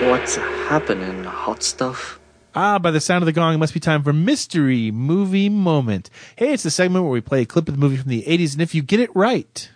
What's 0.02 0.36
happening, 0.36 1.24
hot 1.24 1.62
stuff? 1.62 2.20
Ah, 2.54 2.78
by 2.78 2.90
the 2.90 3.00
sound 3.00 3.22
of 3.22 3.26
the 3.26 3.32
gong, 3.32 3.54
it 3.54 3.58
must 3.58 3.72
be 3.74 3.80
time 3.80 4.02
for 4.02 4.12
Mystery 4.12 4.90
Movie 4.90 5.48
Moment. 5.48 6.10
Hey, 6.36 6.52
it's 6.52 6.62
the 6.62 6.70
segment 6.70 7.04
where 7.04 7.12
we 7.12 7.20
play 7.20 7.40
a 7.42 7.46
clip 7.46 7.66
of 7.68 7.74
the 7.74 7.80
movie 7.80 7.96
from 7.96 8.10
the 8.10 8.22
80s, 8.22 8.52
and 8.52 8.62
if 8.62 8.74
you 8.74 8.82
get 8.82 9.00
it 9.00 9.14
right, 9.16 9.70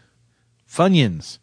Funyuns, 0.69 1.39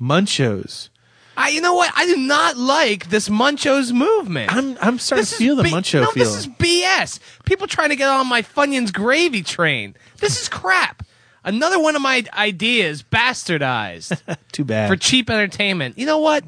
Munchos. 0.00 0.88
I, 1.36 1.50
you 1.50 1.60
know 1.60 1.74
what? 1.74 1.92
I 1.94 2.06
do 2.06 2.16
not 2.16 2.56
like 2.56 3.10
this 3.10 3.28
Munchos 3.28 3.92
movement. 3.92 4.52
I'm 4.54 4.76
I'm 4.80 4.98
starting 4.98 5.22
This 5.22 5.30
to 5.30 5.34
is 5.34 5.38
feel 5.38 5.56
the 5.56 5.62
B- 5.64 5.70
Muncho 5.70 6.00
no, 6.02 6.10
feel. 6.10 6.24
this 6.24 6.36
is 6.36 6.46
BS. 6.48 7.20
People 7.44 7.66
trying 7.66 7.90
to 7.90 7.96
get 7.96 8.08
on 8.08 8.26
my 8.28 8.42
Funyuns 8.42 8.92
gravy 8.92 9.42
train. 9.42 9.94
This 10.18 10.40
is 10.40 10.48
crap. 10.48 11.04
Another 11.44 11.78
one 11.80 11.96
of 11.96 12.02
my 12.02 12.24
ideas 12.32 13.02
bastardized 13.02 14.20
Too 14.52 14.64
bad. 14.64 14.88
for 14.88 14.96
cheap 14.96 15.28
entertainment. 15.30 15.98
You 15.98 16.06
know 16.06 16.18
what? 16.18 16.44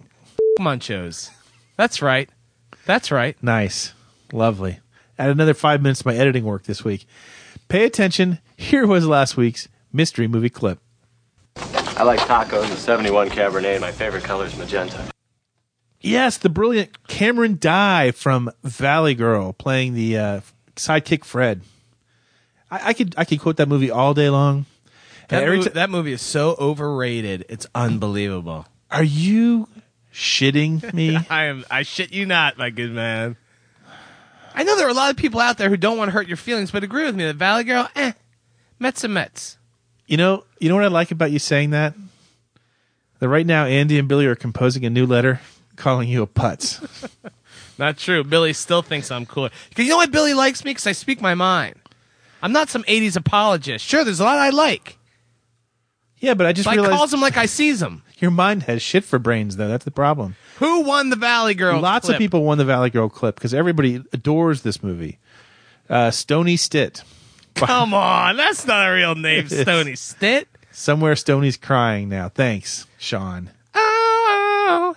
Munchos. 0.59 1.31
That's 1.77 2.01
right. 2.03 2.29
That's 2.87 3.11
right. 3.11 3.37
Nice. 3.43 3.93
Lovely. 4.33 4.81
Add 5.19 5.31
another 5.31 5.55
five 5.55 5.83
minutes 5.83 6.03
to 6.03 6.09
my 6.09 6.15
editing 6.15 6.45
work 6.45 6.65
this 6.65 6.85
week. 6.85 7.07
Pay 7.69 7.85
attention. 7.85 8.39
Here 8.57 8.87
was 8.87 9.07
last 9.07 9.37
week's 9.37 9.69
mystery 9.93 10.29
movie 10.29 10.51
clip. 10.51 10.79
I 11.57 12.03
like 12.03 12.19
tacos, 12.21 12.65
a 12.65 12.77
71 12.77 13.31
Cabernet, 13.31 13.73
and 13.75 13.81
my 13.81 13.93
favorite 13.93 14.25
color 14.25 14.47
is 14.47 14.57
magenta. 14.57 15.11
Yes, 16.01 16.37
the 16.37 16.49
brilliant 16.49 17.07
Cameron 17.07 17.57
Dye 17.59 18.11
from 18.11 18.51
Valley 18.63 19.15
Girl 19.15 19.53
playing 19.53 19.95
the 19.95 20.19
uh, 20.19 20.41
sidekick 20.77 21.25
Fred. 21.25 21.63
I, 22.71 22.89
I 22.89 22.93
could 22.93 23.15
I 23.17 23.25
could 23.25 23.41
quote 23.41 23.57
that 23.57 23.69
movie 23.69 23.91
all 23.91 24.13
day 24.13 24.29
long. 24.29 24.67
That, 25.29 25.45
every 25.45 25.59
movie, 25.59 25.71
ti- 25.71 25.75
that 25.75 25.89
movie 25.91 26.13
is 26.13 26.21
so 26.21 26.57
overrated. 26.59 27.47
It's 27.49 27.67
unbelievable. 27.75 28.67
are 28.91 29.05
you 29.05 29.69
shitting 30.15 30.93
me? 30.95 31.19
I 31.29 31.45
am. 31.45 31.65
I 31.71 31.83
shit 31.83 32.13
you 32.13 32.25
not, 32.27 32.57
my 32.57 32.71
good 32.71 32.93
man. 32.93 33.37
I 34.55 34.63
know 34.63 34.77
there 34.77 34.87
are 34.87 34.91
a 34.91 34.95
lot 34.95 35.11
of 35.11 35.17
people 35.17 35.41
out 35.41 35.59
there 35.59 35.69
who 35.69 35.77
don't 35.77 35.99
want 35.99 36.09
to 36.09 36.13
hurt 36.13 36.29
your 36.29 36.37
feelings, 36.37 36.71
but 36.71 36.85
agree 36.85 37.05
with 37.05 37.17
me 37.17 37.25
that 37.25 37.35
Valley 37.37 37.65
Girl, 37.65 37.89
eh, 37.97 38.13
Mets 38.79 39.03
and 39.03 39.13
Mets. 39.13 39.59
you 40.07 40.17
know 40.17 40.45
you 40.61 40.69
know 40.69 40.77
what 40.77 40.85
I 40.85 40.89
like 40.89 41.11
about 41.11 41.33
you 41.33 41.39
saying 41.41 41.71
that? 41.71 41.95
That 43.19 43.29
right 43.29 43.47
now 43.47 43.65
Andy 43.67 43.99
and 43.99 44.09
Billy 44.09 44.27
are 44.27 44.35
composing 44.37 44.85
a 44.85 44.91
new 44.91 45.07
letter 45.07 45.41
calling 45.77 46.09
you 46.09 46.23
a 46.23 46.27
putz. 46.27 46.81
Not 47.79 47.97
true. 47.99 48.23
Billy 48.23 48.53
still 48.53 48.83
thinks 48.83 49.11
I'm 49.11 49.27
cooler. 49.27 49.49
'Cause 49.75 49.85
You 49.85 49.91
know 49.91 49.97
why 49.97 50.07
Billy 50.07 50.33
likes 50.35 50.65
me? 50.65 50.71
Because 50.71 50.87
I 50.87 50.93
speak 50.93 51.21
my 51.21 51.35
mind. 51.35 51.75
I'm 52.41 52.53
not 52.53 52.69
some 52.69 52.85
'80s 52.85 53.17
apologist. 53.17 53.85
Sure, 53.85 54.05
there's 54.05 54.21
a 54.21 54.25
lot 54.25 54.39
I 54.39 54.51
like. 54.51 54.97
yeah, 56.21 56.35
but 56.35 56.47
I 56.47 56.53
just 56.53 56.69
But 56.69 56.79
I 56.79 56.89
calls 56.89 57.11
them 57.11 57.21
like 57.21 57.37
I 57.37 57.47
sees 57.47 57.81
them. 57.81 58.04
Your 58.19 58.31
mind 58.31 58.65
has 58.65 58.83
shit 58.83 59.05
for 59.05 59.19
brains 59.19 59.57
though. 59.57 59.69
That's 59.69 59.85
the 59.85 59.91
problem. 59.91 60.37
Who 60.59 60.81
won 60.83 61.11
the 61.11 61.17
Valley 61.17 61.55
Girl? 61.55 61.81
Lots 61.81 62.07
clip? 62.07 62.17
of 62.17 62.19
people 62.19 62.45
won 62.45 62.59
the 62.59 62.65
Valley 62.65 62.91
Girl 62.91 63.09
clip 63.09 63.35
because 63.35 63.55
everybody 63.55 63.97
adores 64.13 64.63
this 64.63 64.83
movie. 64.83 65.19
Uh, 65.89 66.11
Stony 66.11 66.57
Stitt. 66.57 67.03
Come 67.55 67.95
on, 67.95 68.37
that's 68.37 68.67
not 68.67 68.89
a 68.89 68.93
real 68.93 69.15
name, 69.15 69.49
Stony 69.49 69.95
Stitt. 69.95 70.49
Somewhere 70.73 71.15
Stony's 71.15 71.57
crying 71.57 72.09
now. 72.09 72.29
Thanks, 72.29 72.87
Sean. 72.99 73.51
Oh, 73.77 74.97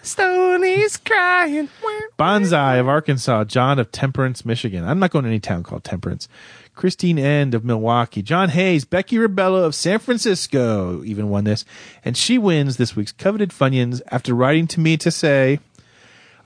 Stoney's 0.57 0.97
crying. 0.97 1.69
Bonsai 2.17 2.79
of 2.79 2.87
Arkansas, 2.87 3.43
John 3.43 3.77
of 3.77 3.91
Temperance, 3.91 4.43
Michigan. 4.43 4.83
I'm 4.83 4.97
not 4.97 5.11
going 5.11 5.21
to 5.23 5.29
any 5.29 5.39
town 5.39 5.61
called 5.61 5.83
Temperance. 5.83 6.27
Christine 6.73 7.19
End 7.19 7.53
of 7.53 7.63
Milwaukee, 7.63 8.23
John 8.23 8.49
Hayes, 8.49 8.83
Becky 8.83 9.17
Rebello 9.19 9.63
of 9.63 9.75
San 9.75 9.99
Francisco 9.99 11.03
even 11.03 11.29
won 11.29 11.43
this, 11.43 11.63
and 12.03 12.17
she 12.17 12.39
wins 12.39 12.77
this 12.77 12.95
week's 12.95 13.11
coveted 13.11 13.51
Funyuns 13.51 14.01
after 14.07 14.33
writing 14.33 14.65
to 14.67 14.79
me 14.79 14.97
to 14.97 15.11
say, 15.11 15.59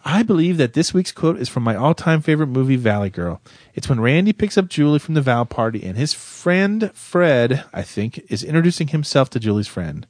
I 0.04 0.24
believe 0.24 0.58
that 0.58 0.74
this 0.74 0.93
week's 0.93 1.13
quote 1.13 1.39
is 1.39 1.47
from 1.47 1.63
my 1.63 1.78
all-time 1.78 2.21
favorite 2.21 2.47
movie, 2.47 2.76
Valley 2.76 3.10
Girl. 3.10 3.39
It's 3.76 3.88
when 3.88 4.02
Randy 4.02 4.34
picks 4.34 4.58
up 4.58 4.67
Julie 4.67 5.00
from 5.00 5.13
the 5.13 5.21
Val 5.21 5.45
party, 5.45 5.84
and 5.84 5.95
his 5.95 6.13
friend 6.13 6.91
Fred, 6.93 7.63
I 7.74 7.84
think, 7.84 8.26
is 8.30 8.43
introducing 8.43 8.89
himself 8.89 9.30
to 9.30 9.39
Julie's 9.39 9.67
friend. 9.67 10.06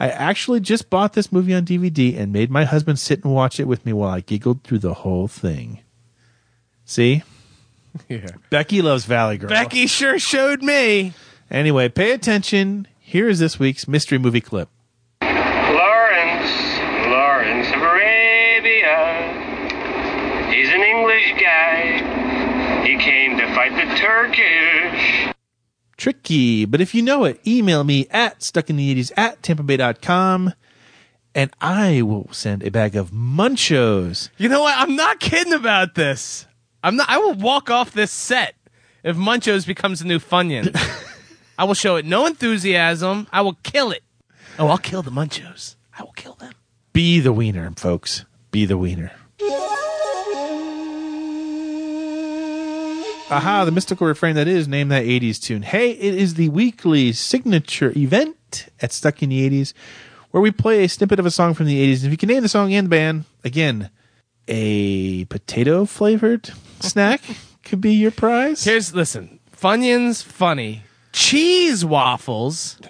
I 0.00 0.08
actually 0.08 0.60
just 0.60 0.88
bought 0.88 1.12
this 1.12 1.30
movie 1.30 1.52
on 1.54 1.66
DVD 1.66 2.18
and 2.18 2.32
made 2.32 2.50
my 2.50 2.64
husband 2.64 2.98
sit 2.98 3.22
and 3.22 3.34
watch 3.34 3.60
it 3.60 3.66
with 3.68 3.84
me 3.84 3.92
while 3.92 4.08
I 4.10 4.20
giggled 4.20 4.64
through 4.64 4.78
the 4.78 4.94
whole 4.94 5.28
thing. 5.28 5.80
See? 6.84 7.22
Yeah. 8.08 8.28
Becky 8.50 8.82
loves 8.82 9.04
Valley 9.04 9.36
Girl. 9.36 9.48
Becky 9.48 9.88
sure 9.88 10.16
showed 10.16 10.62
me. 10.62 11.12
Anyway, 11.50 11.88
pay 11.88 12.12
attention. 12.12 12.86
Here 13.00 13.28
is 13.28 13.40
this 13.40 13.58
week's 13.58 13.88
mystery 13.88 14.16
movie 14.16 14.40
clip. 14.40 14.68
Lawrence, 15.20 16.78
Lawrence 17.08 17.66
of 17.74 17.82
Arabia. 17.82 18.94
He's 20.52 20.68
an 20.68 20.82
English 20.82 21.32
guy. 21.42 22.84
He 22.86 22.96
came 22.96 23.36
to 23.38 23.52
fight 23.56 23.72
the 23.72 23.92
Turkish. 23.96 25.29
Tricky, 26.00 26.64
but 26.64 26.80
if 26.80 26.94
you 26.94 27.02
know 27.02 27.24
it, 27.24 27.46
email 27.46 27.84
me 27.84 28.06
at 28.10 28.40
stuckinthe80s 28.40 29.12
at 29.18 29.42
tampabay.com 29.42 30.54
and 31.34 31.50
I 31.60 32.00
will 32.00 32.26
send 32.32 32.62
a 32.62 32.70
bag 32.70 32.96
of 32.96 33.10
munchos. 33.10 34.30
You 34.38 34.48
know 34.48 34.62
what? 34.62 34.78
I'm 34.78 34.96
not 34.96 35.20
kidding 35.20 35.52
about 35.52 35.96
this. 35.96 36.46
I'm 36.82 36.96
not. 36.96 37.10
I 37.10 37.18
will 37.18 37.34
walk 37.34 37.68
off 37.68 37.92
this 37.92 38.10
set 38.10 38.54
if 39.04 39.14
Munchos 39.14 39.66
becomes 39.66 40.00
the 40.00 40.06
new 40.06 40.18
Funyun. 40.18 40.74
I 41.58 41.64
will 41.64 41.74
show 41.74 41.96
it 41.96 42.06
no 42.06 42.24
enthusiasm. 42.24 43.26
I 43.30 43.42
will 43.42 43.58
kill 43.62 43.90
it. 43.90 44.02
Oh, 44.58 44.68
I'll 44.68 44.78
kill 44.78 45.02
the 45.02 45.10
Munchos. 45.10 45.76
I 45.98 46.02
will 46.02 46.12
kill 46.12 46.34
them. 46.36 46.54
Be 46.94 47.20
the 47.20 47.34
wiener, 47.34 47.70
folks. 47.76 48.24
Be 48.50 48.64
the 48.64 48.78
wiener. 48.78 49.12
Aha, 53.30 53.64
the 53.64 53.70
mystical 53.70 54.08
refrain 54.08 54.34
that 54.34 54.48
is 54.48 54.66
name 54.66 54.88
that 54.88 55.04
80s 55.04 55.40
tune. 55.40 55.62
Hey, 55.62 55.92
it 55.92 56.14
is 56.14 56.34
the 56.34 56.48
weekly 56.48 57.12
signature 57.12 57.92
event 57.96 58.68
at 58.82 58.92
Stuck 58.92 59.22
in 59.22 59.28
the 59.28 59.48
80s 59.48 59.72
where 60.32 60.40
we 60.40 60.50
play 60.50 60.82
a 60.82 60.88
snippet 60.88 61.20
of 61.20 61.26
a 61.26 61.30
song 61.30 61.54
from 61.54 61.66
the 61.66 61.80
80s. 61.80 61.98
And 61.98 62.06
if 62.06 62.10
you 62.10 62.16
can 62.16 62.28
name 62.28 62.42
the 62.42 62.48
song 62.48 62.72
and 62.74 62.86
the 62.86 62.90
band, 62.90 63.24
again, 63.44 63.90
a 64.48 65.26
potato 65.26 65.84
flavored 65.84 66.50
snack 66.80 67.20
could 67.64 67.80
be 67.80 67.92
your 67.92 68.10
prize. 68.10 68.64
Here's 68.64 68.94
listen. 68.94 69.38
Funyuns 69.56 70.24
funny. 70.24 70.82
Cheese 71.12 71.84
waffles. 71.84 72.80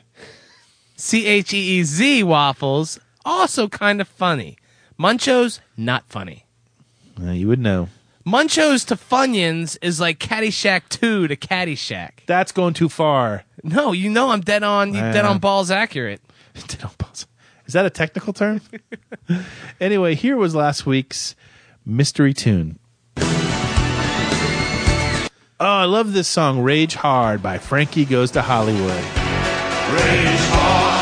C 0.96 1.26
H 1.26 1.53
E 1.53 1.81
E 1.81 1.83
Z 1.83 2.22
waffles 2.22 2.98
also 3.26 3.68
kind 3.68 4.00
of 4.00 4.09
funny. 4.09 4.57
Munchos 4.98 5.61
not 5.76 6.05
funny. 6.09 6.46
Uh, 7.20 7.33
you 7.33 7.46
would 7.48 7.59
know. 7.59 7.88
Munchos 8.26 8.87
to 8.87 8.96
Funyuns 8.96 9.78
is 9.80 9.98
like 9.98 10.18
Caddyshack 10.18 10.88
2 10.90 11.28
to 11.28 11.37
Caddyshack. 11.37 12.26
That's 12.26 12.52
going 12.52 12.74
too 12.74 12.90
far. 12.90 13.44
No, 13.62 13.92
you 13.92 14.11
know 14.11 14.30
I'm 14.30 14.42
dead 14.42 14.62
on 14.62 14.92
you 14.92 15.00
dead 15.00 15.24
on 15.24 15.38
balls 15.38 15.70
accurate. 15.70 16.20
Dead 16.66 16.83
on 16.83 16.90
balls. 16.98 17.26
Is 17.66 17.74
that 17.74 17.87
a 17.87 17.90
technical 17.90 18.33
term? 18.33 18.61
anyway, 19.80 20.14
here 20.14 20.37
was 20.37 20.54
last 20.54 20.85
week's 20.85 21.35
mystery 21.87 22.35
tune. 22.35 22.78
Oh, 25.62 25.66
I 25.66 25.85
love 25.85 26.12
this 26.12 26.26
song, 26.26 26.61
Rage 26.61 26.94
Hard 26.96 27.42
by 27.42 27.59
Frankie 27.59 28.04
Goes 28.04 28.33
to 28.33 28.42
Hollywood. 28.42 28.90
Rage 28.90 30.40
hard. 30.50 31.00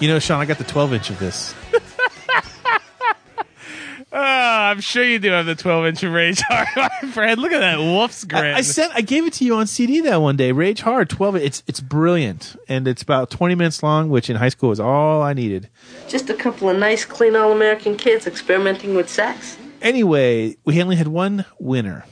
You 0.00 0.06
know, 0.08 0.18
Sean, 0.20 0.40
I 0.40 0.44
got 0.44 0.58
the 0.58 0.64
12 0.64 0.92
inch 0.92 1.10
of 1.10 1.18
this. 1.18 1.54
Oh, 4.10 4.12
I'm 4.12 4.80
sure 4.80 5.02
you 5.02 5.18
do 5.18 5.30
have 5.30 5.44
the 5.46 5.56
12 5.56 5.86
inch 5.86 6.02
of 6.04 6.12
Rage 6.12 6.40
Hard, 6.48 6.68
my 7.02 7.10
friend. 7.10 7.40
Look 7.40 7.50
at 7.52 7.58
that 7.58 7.78
wolf's 7.78 8.24
grin. 8.24 8.44
I, 8.44 8.58
I 8.58 8.60
sent, 8.60 8.92
I 8.94 9.00
gave 9.00 9.26
it 9.26 9.32
to 9.34 9.44
you 9.44 9.56
on 9.56 9.66
CD 9.66 10.00
that 10.02 10.20
one 10.22 10.36
day. 10.36 10.52
Rage 10.52 10.82
Hard, 10.82 11.10
12. 11.10 11.36
It's 11.36 11.62
it's 11.66 11.80
brilliant, 11.80 12.56
and 12.68 12.86
it's 12.86 13.02
about 13.02 13.30
20 13.30 13.56
minutes 13.56 13.82
long, 13.82 14.08
which 14.08 14.30
in 14.30 14.36
high 14.36 14.50
school 14.50 14.68
was 14.68 14.78
all 14.78 15.20
I 15.22 15.32
needed. 15.32 15.68
Just 16.06 16.30
a 16.30 16.34
couple 16.34 16.70
of 16.70 16.78
nice, 16.78 17.04
clean, 17.04 17.34
all 17.34 17.50
American 17.52 17.96
kids 17.96 18.26
experimenting 18.26 18.94
with 18.94 19.08
sex. 19.08 19.56
Anyway, 19.82 20.56
we 20.64 20.80
only 20.80 20.96
had 20.96 21.08
one 21.08 21.44
winner, 21.58 22.04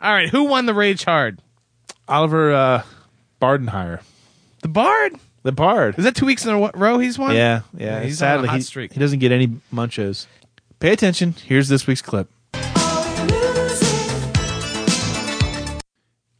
All 0.00 0.12
right, 0.12 0.28
who 0.28 0.44
won 0.44 0.66
the 0.66 0.74
Rage 0.74 1.04
Hard? 1.04 1.40
Oliver 2.06 2.52
uh, 2.52 2.82
Bardenhire. 3.40 4.00
The 4.62 4.68
Bard? 4.68 5.14
The 5.42 5.52
Bard. 5.52 5.98
Is 5.98 6.04
that 6.04 6.14
two 6.14 6.26
weeks 6.26 6.44
in 6.44 6.50
a 6.50 6.70
row 6.74 6.98
he's 6.98 7.18
won? 7.18 7.34
Yeah, 7.34 7.62
yeah. 7.76 8.02
he's 8.02 8.18
Sadly, 8.18 8.40
on 8.40 8.44
a 8.44 8.48
hot 8.48 8.56
he, 8.56 8.62
streak. 8.62 8.92
he 8.92 9.00
doesn't 9.00 9.20
get 9.20 9.32
any 9.32 9.48
munchos. 9.72 10.26
Pay 10.80 10.92
attention. 10.92 11.34
Here's 11.44 11.68
this 11.68 11.86
week's 11.86 12.02
clip. 12.02 12.28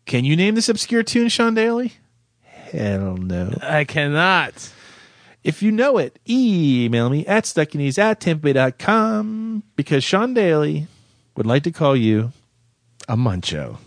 Can 0.06 0.24
you 0.24 0.34
name 0.34 0.56
this 0.56 0.68
obscure 0.68 1.02
tune, 1.02 1.28
Sean 1.28 1.54
Daly? 1.54 1.92
Hell 2.42 3.16
no. 3.16 3.56
I 3.62 3.84
cannot. 3.84 4.72
If 5.44 5.62
you 5.62 5.70
know 5.72 5.98
it, 5.98 6.18
email 6.28 7.08
me 7.08 7.24
at 7.26 7.44
stuckinees 7.44 7.96
at 7.96 8.20
tampabay.com 8.20 9.62
because 9.76 10.04
Sean 10.04 10.34
Daly 10.34 10.86
would 11.36 11.46
like 11.46 11.62
to 11.62 11.70
call 11.70 11.96
you 11.96 12.32
A 13.08 13.16
Muncho. 13.16 13.78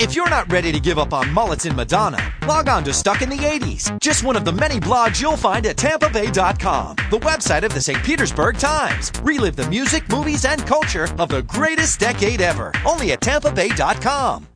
If 0.00 0.16
you're 0.16 0.28
not 0.28 0.50
ready 0.50 0.72
to 0.72 0.80
give 0.80 0.98
up 0.98 1.12
on 1.12 1.32
mullets 1.32 1.66
and 1.66 1.76
Madonna, 1.76 2.18
log 2.48 2.68
on 2.68 2.82
to 2.82 2.92
Stuck 2.92 3.22
in 3.22 3.28
the 3.28 3.38
80s, 3.38 3.96
just 4.00 4.24
one 4.24 4.34
of 4.34 4.44
the 4.44 4.52
many 4.52 4.80
blogs 4.80 5.20
you'll 5.22 5.36
find 5.36 5.64
at 5.66 5.76
TampaBay.com, 5.76 6.96
the 7.10 7.18
website 7.20 7.62
of 7.62 7.72
the 7.72 7.80
St. 7.80 8.02
Petersburg 8.02 8.58
Times. 8.58 9.12
Relive 9.22 9.54
the 9.54 9.68
music, 9.70 10.08
movies, 10.08 10.44
and 10.44 10.66
culture 10.66 11.06
of 11.18 11.28
the 11.28 11.42
greatest 11.42 12.00
decade 12.00 12.40
ever, 12.40 12.72
only 12.84 13.12
at 13.12 13.20
TampaBay.com. 13.20 14.48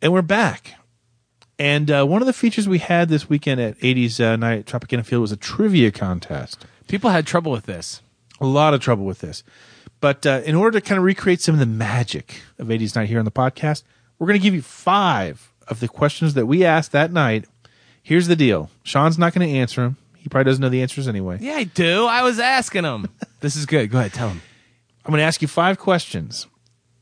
And 0.00 0.12
we're 0.14 0.22
back. 0.22 0.76
And 1.58 1.90
uh, 1.90 2.06
one 2.06 2.22
of 2.22 2.26
the 2.26 2.32
features 2.32 2.66
we 2.66 2.78
had 2.78 3.10
this 3.10 3.28
weekend 3.28 3.60
at 3.60 3.78
80s 3.80 4.18
uh, 4.18 4.36
Night 4.36 4.60
at 4.60 4.64
Tropicana 4.64 5.04
Field 5.04 5.20
was 5.20 5.32
a 5.32 5.36
trivia 5.36 5.90
contest. 5.90 6.64
People 6.88 7.10
had 7.10 7.26
trouble 7.26 7.52
with 7.52 7.66
this. 7.66 8.00
A 8.40 8.46
lot 8.46 8.72
of 8.72 8.80
trouble 8.80 9.04
with 9.04 9.18
this. 9.18 9.44
But 10.00 10.24
uh, 10.26 10.42
in 10.44 10.54
order 10.54 10.80
to 10.80 10.86
kind 10.86 10.98
of 10.98 11.04
recreate 11.04 11.40
some 11.40 11.54
of 11.54 11.58
the 11.58 11.66
magic 11.66 12.42
of 12.58 12.68
80s 12.68 12.96
Night 12.96 13.08
here 13.08 13.18
on 13.18 13.24
the 13.24 13.30
podcast, 13.30 13.82
we're 14.18 14.26
going 14.26 14.38
to 14.38 14.42
give 14.42 14.54
you 14.54 14.62
five 14.62 15.52
of 15.68 15.80
the 15.80 15.88
questions 15.88 16.34
that 16.34 16.46
we 16.46 16.64
asked 16.64 16.92
that 16.92 17.12
night. 17.12 17.46
Here's 18.02 18.26
the 18.26 18.36
deal 18.36 18.70
Sean's 18.82 19.18
not 19.18 19.34
going 19.34 19.46
to 19.46 19.54
answer 19.54 19.82
them. 19.82 19.96
He 20.16 20.28
probably 20.28 20.50
doesn't 20.50 20.60
know 20.60 20.68
the 20.68 20.82
answers 20.82 21.08
anyway. 21.08 21.38
Yeah, 21.40 21.54
I 21.54 21.64
do. 21.64 22.06
I 22.06 22.22
was 22.22 22.38
asking 22.38 22.84
him. 22.84 23.08
this 23.40 23.56
is 23.56 23.66
good. 23.66 23.90
Go 23.90 23.98
ahead, 23.98 24.12
tell 24.12 24.28
him. 24.28 24.42
I'm 25.04 25.12
going 25.12 25.18
to 25.20 25.24
ask 25.24 25.40
you 25.40 25.48
five 25.48 25.78
questions. 25.78 26.46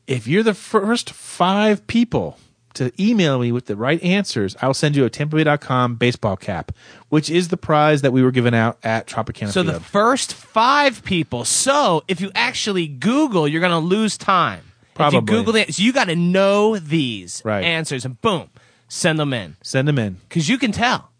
If 0.07 0.25
you're 0.25 0.43
the 0.43 0.53
first 0.53 1.11
five 1.11 1.85
people 1.87 2.37
to 2.79 2.91
email 3.01 3.39
me 3.39 3.51
with 3.53 3.67
the 3.67 3.75
right 3.77 4.01
answers, 4.03 4.55
I'll 4.61 4.73
send 4.73 4.95
you 4.95 5.05
a 5.05 5.09
TampaBay.com 5.09 5.95
baseball 5.95 6.35
cap, 6.35 6.71
which 7.09 7.29
is 7.29 7.47
the 7.47 7.55
prize 7.57 8.01
that 8.01 8.11
we 8.11 8.21
were 8.23 8.31
giving 8.31 8.53
out 8.55 8.77
at 8.83 9.07
Tropicana 9.07 9.51
So 9.51 9.63
Field. 9.63 9.75
the 9.75 9.79
first 9.79 10.33
five 10.33 11.03
people. 11.03 11.45
So 11.45 12.03
if 12.07 12.19
you 12.19 12.31
actually 12.35 12.87
Google, 12.87 13.47
you're 13.47 13.61
going 13.61 13.71
to 13.71 13.77
lose 13.87 14.17
time. 14.17 14.63
If 14.89 14.95
Probably. 14.95 15.19
you 15.19 15.25
Google 15.25 15.53
the, 15.53 15.71
so 15.71 15.81
you 15.81 15.93
got 15.93 16.05
to 16.07 16.15
know 16.15 16.77
these 16.77 17.41
Right. 17.45 17.63
answers 17.63 18.03
and 18.03 18.19
boom, 18.21 18.49
send 18.89 19.17
them 19.19 19.31
in 19.33 19.55
Send 19.61 19.87
them 19.87 19.97
in. 19.99 20.17
because 20.27 20.49
you 20.49 20.57
can 20.57 20.71
tell. 20.73 21.11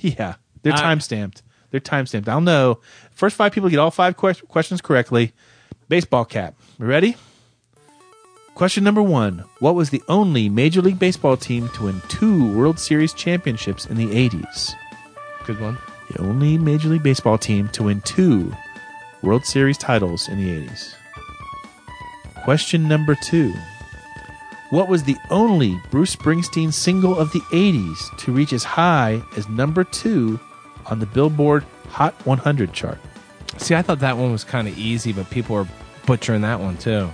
Yeah, 0.00 0.36
they're 0.62 0.72
Uh, 0.72 0.76
time 0.76 1.00
stamped. 1.00 1.42
They're 1.70 1.80
time 1.80 2.06
stamped. 2.06 2.28
I'll 2.28 2.40
know. 2.40 2.80
First 3.12 3.36
five 3.36 3.52
people 3.52 3.68
get 3.68 3.78
all 3.78 3.90
five 3.90 4.16
que- 4.16 4.34
questions 4.48 4.80
correctly. 4.80 5.32
Baseball 5.88 6.24
cap. 6.24 6.54
You 6.78 6.86
ready? 6.86 7.16
Question 8.54 8.84
number 8.84 9.02
one 9.02 9.44
What 9.60 9.74
was 9.74 9.88
the 9.88 10.02
only 10.08 10.48
Major 10.50 10.82
League 10.82 10.98
Baseball 10.98 11.38
team 11.38 11.68
to 11.70 11.84
win 11.84 12.02
two 12.08 12.52
World 12.52 12.78
Series 12.78 13.14
championships 13.14 13.86
in 13.86 13.96
the 13.96 14.08
80s? 14.28 14.74
Good 15.46 15.58
one. 15.58 15.78
The 16.10 16.20
only 16.20 16.58
Major 16.58 16.88
League 16.88 17.02
Baseball 17.02 17.38
team 17.38 17.68
to 17.68 17.84
win 17.84 18.02
two 18.02 18.52
World 19.22 19.46
Series 19.46 19.78
titles 19.78 20.28
in 20.28 20.36
the 20.38 20.66
80s. 20.66 20.94
Question 22.44 22.86
number 22.86 23.16
two 23.24 23.54
What 24.68 24.88
was 24.88 25.04
the 25.04 25.16
only 25.30 25.80
Bruce 25.90 26.14
Springsteen 26.14 26.74
single 26.74 27.18
of 27.18 27.32
the 27.32 27.40
80s 27.52 28.16
to 28.18 28.32
reach 28.32 28.52
as 28.52 28.64
high 28.64 29.22
as 29.34 29.48
number 29.48 29.82
two 29.82 30.38
on 30.86 30.98
the 30.98 31.06
Billboard 31.06 31.64
Hot 31.88 32.14
100 32.26 32.74
chart? 32.74 32.98
See, 33.56 33.74
I 33.74 33.80
thought 33.80 34.00
that 34.00 34.18
one 34.18 34.30
was 34.30 34.44
kind 34.44 34.68
of 34.68 34.76
easy, 34.76 35.14
but 35.14 35.30
people 35.30 35.56
were 35.56 35.68
butchering 36.04 36.42
that 36.42 36.60
one 36.60 36.76
too. 36.76 37.08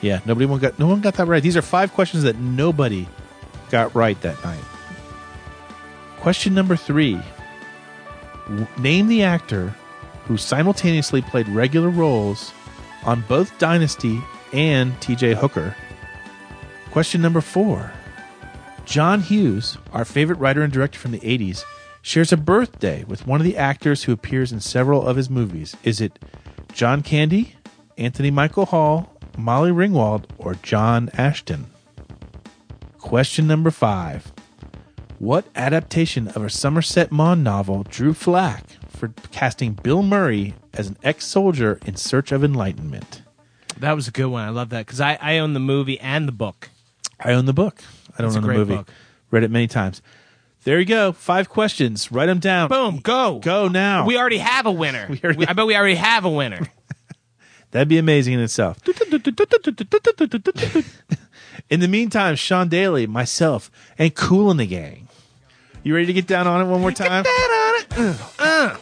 Yeah, 0.00 0.20
nobody 0.24 0.46
got 0.58 0.78
no 0.78 0.86
one 0.86 1.00
got 1.00 1.14
that 1.14 1.26
right. 1.26 1.42
These 1.42 1.56
are 1.56 1.62
five 1.62 1.92
questions 1.92 2.22
that 2.22 2.36
nobody 2.36 3.06
got 3.70 3.94
right 3.94 4.20
that 4.22 4.42
night. 4.42 4.64
Question 6.18 6.54
number 6.54 6.76
three: 6.76 7.20
Name 8.78 9.08
the 9.08 9.22
actor 9.22 9.74
who 10.24 10.36
simultaneously 10.36 11.22
played 11.22 11.48
regular 11.48 11.90
roles 11.90 12.52
on 13.04 13.24
both 13.28 13.58
Dynasty 13.58 14.20
and 14.52 14.98
T.J. 15.00 15.34
Hooker. 15.34 15.76
Question 16.90 17.20
number 17.20 17.42
four: 17.42 17.92
John 18.86 19.20
Hughes, 19.20 19.76
our 19.92 20.06
favorite 20.06 20.38
writer 20.38 20.62
and 20.62 20.72
director 20.72 20.98
from 20.98 21.12
the 21.12 21.20
'80s, 21.20 21.64
shares 22.00 22.32
a 22.32 22.38
birthday 22.38 23.04
with 23.04 23.26
one 23.26 23.40
of 23.40 23.44
the 23.44 23.58
actors 23.58 24.04
who 24.04 24.12
appears 24.12 24.50
in 24.50 24.60
several 24.60 25.06
of 25.06 25.16
his 25.16 25.28
movies. 25.28 25.76
Is 25.84 26.00
it 26.00 26.18
John 26.72 27.02
Candy, 27.02 27.56
Anthony 27.98 28.30
Michael 28.30 28.66
Hall, 28.66 29.19
Molly 29.40 29.70
Ringwald, 29.70 30.24
or 30.38 30.54
John 30.54 31.10
Ashton? 31.14 31.66
Question 32.98 33.46
number 33.46 33.70
five. 33.70 34.32
What 35.18 35.46
adaptation 35.54 36.28
of 36.28 36.42
a 36.42 36.50
Somerset 36.50 37.10
Maugham 37.10 37.42
novel 37.42 37.82
drew 37.84 38.14
flack 38.14 38.64
for 38.88 39.08
casting 39.30 39.72
Bill 39.72 40.02
Murray 40.02 40.54
as 40.74 40.88
an 40.88 40.96
ex 41.02 41.26
soldier 41.26 41.78
in 41.84 41.96
search 41.96 42.32
of 42.32 42.42
enlightenment? 42.44 43.22
That 43.78 43.92
was 43.92 44.08
a 44.08 44.10
good 44.10 44.26
one. 44.28 44.44
I 44.46 44.50
love 44.50 44.68
that 44.70 44.86
because 44.86 45.00
I, 45.00 45.18
I 45.20 45.38
own 45.38 45.54
the 45.54 45.60
movie 45.60 45.98
and 46.00 46.28
the 46.28 46.32
book. 46.32 46.70
I 47.18 47.32
own 47.32 47.46
the 47.46 47.52
book. 47.52 47.82
I 48.18 48.22
don't 48.22 48.34
own 48.36 48.42
the 48.42 48.48
movie. 48.48 48.76
book. 48.76 48.88
Read 49.30 49.42
it 49.42 49.50
many 49.50 49.66
times. 49.66 50.02
There 50.64 50.78
you 50.78 50.84
go. 50.84 51.12
Five 51.12 51.48
questions. 51.48 52.12
Write 52.12 52.26
them 52.26 52.38
down. 52.38 52.68
Boom, 52.68 52.98
go. 52.98 53.38
Go 53.38 53.68
now. 53.68 54.04
We 54.04 54.18
already 54.18 54.38
have 54.38 54.66
a 54.66 54.72
winner. 54.72 55.06
We 55.22 55.46
I 55.46 55.54
bet 55.54 55.66
we 55.66 55.74
already 55.76 55.94
have 55.94 56.24
a 56.24 56.30
winner. 56.30 56.60
That'd 57.70 57.88
be 57.88 57.98
amazing 57.98 58.34
in 58.34 58.40
itself. 58.40 58.78
In 61.70 61.80
the 61.80 61.88
meantime, 61.88 62.36
Sean 62.36 62.68
Daly, 62.68 63.06
myself, 63.06 63.70
and 63.98 64.14
Kool 64.14 64.50
and 64.50 64.60
the 64.60 64.66
Gang. 64.66 65.08
You 65.82 65.94
ready 65.94 66.06
to 66.06 66.12
get 66.12 66.26
down 66.26 66.46
on 66.46 66.60
it 66.60 66.64
one 66.64 66.80
more 66.80 66.92
time? 66.92 67.24
Uh, 67.96 68.16
uh, 68.38 68.76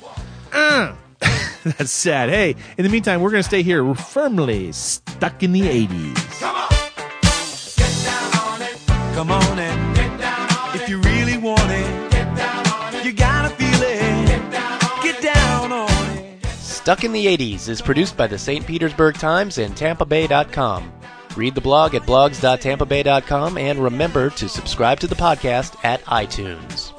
uh. 0.53 0.95
That's 1.65 1.91
sad. 1.91 2.29
Hey, 2.29 2.57
in 2.77 2.85
the 2.85 2.91
meantime, 2.91 3.21
we're 3.21 3.31
going 3.31 3.43
to 3.43 3.49
stay 3.49 3.63
here 3.63 3.85
We're 3.85 3.95
firmly 3.95 4.73
stuck 4.73 5.43
in 5.43 5.53
the 5.53 5.63
80s. 5.63 6.41
Come 9.15 9.33
on 9.33 9.59
get 9.59 9.68
Stuck 16.89 17.05
in 17.05 17.13
the 17.13 17.27
80s 17.27 17.69
is 17.69 17.83
produced 17.83 18.17
by 18.17 18.27
the 18.27 18.39
St. 18.39 18.67
Petersburg 18.67 19.17
Times 19.17 19.59
and 19.59 19.77
TampaBay.com. 19.77 20.91
Read 21.37 21.55
the 21.55 21.61
blog 21.61 21.95
at 21.95 22.01
blogs.tampabay.com 22.05 23.59
and 23.59 23.79
remember 23.79 24.31
to 24.31 24.49
subscribe 24.49 24.99
to 25.01 25.07
the 25.07 25.15
podcast 25.15 25.77
at 25.85 26.03
iTunes. 26.05 26.98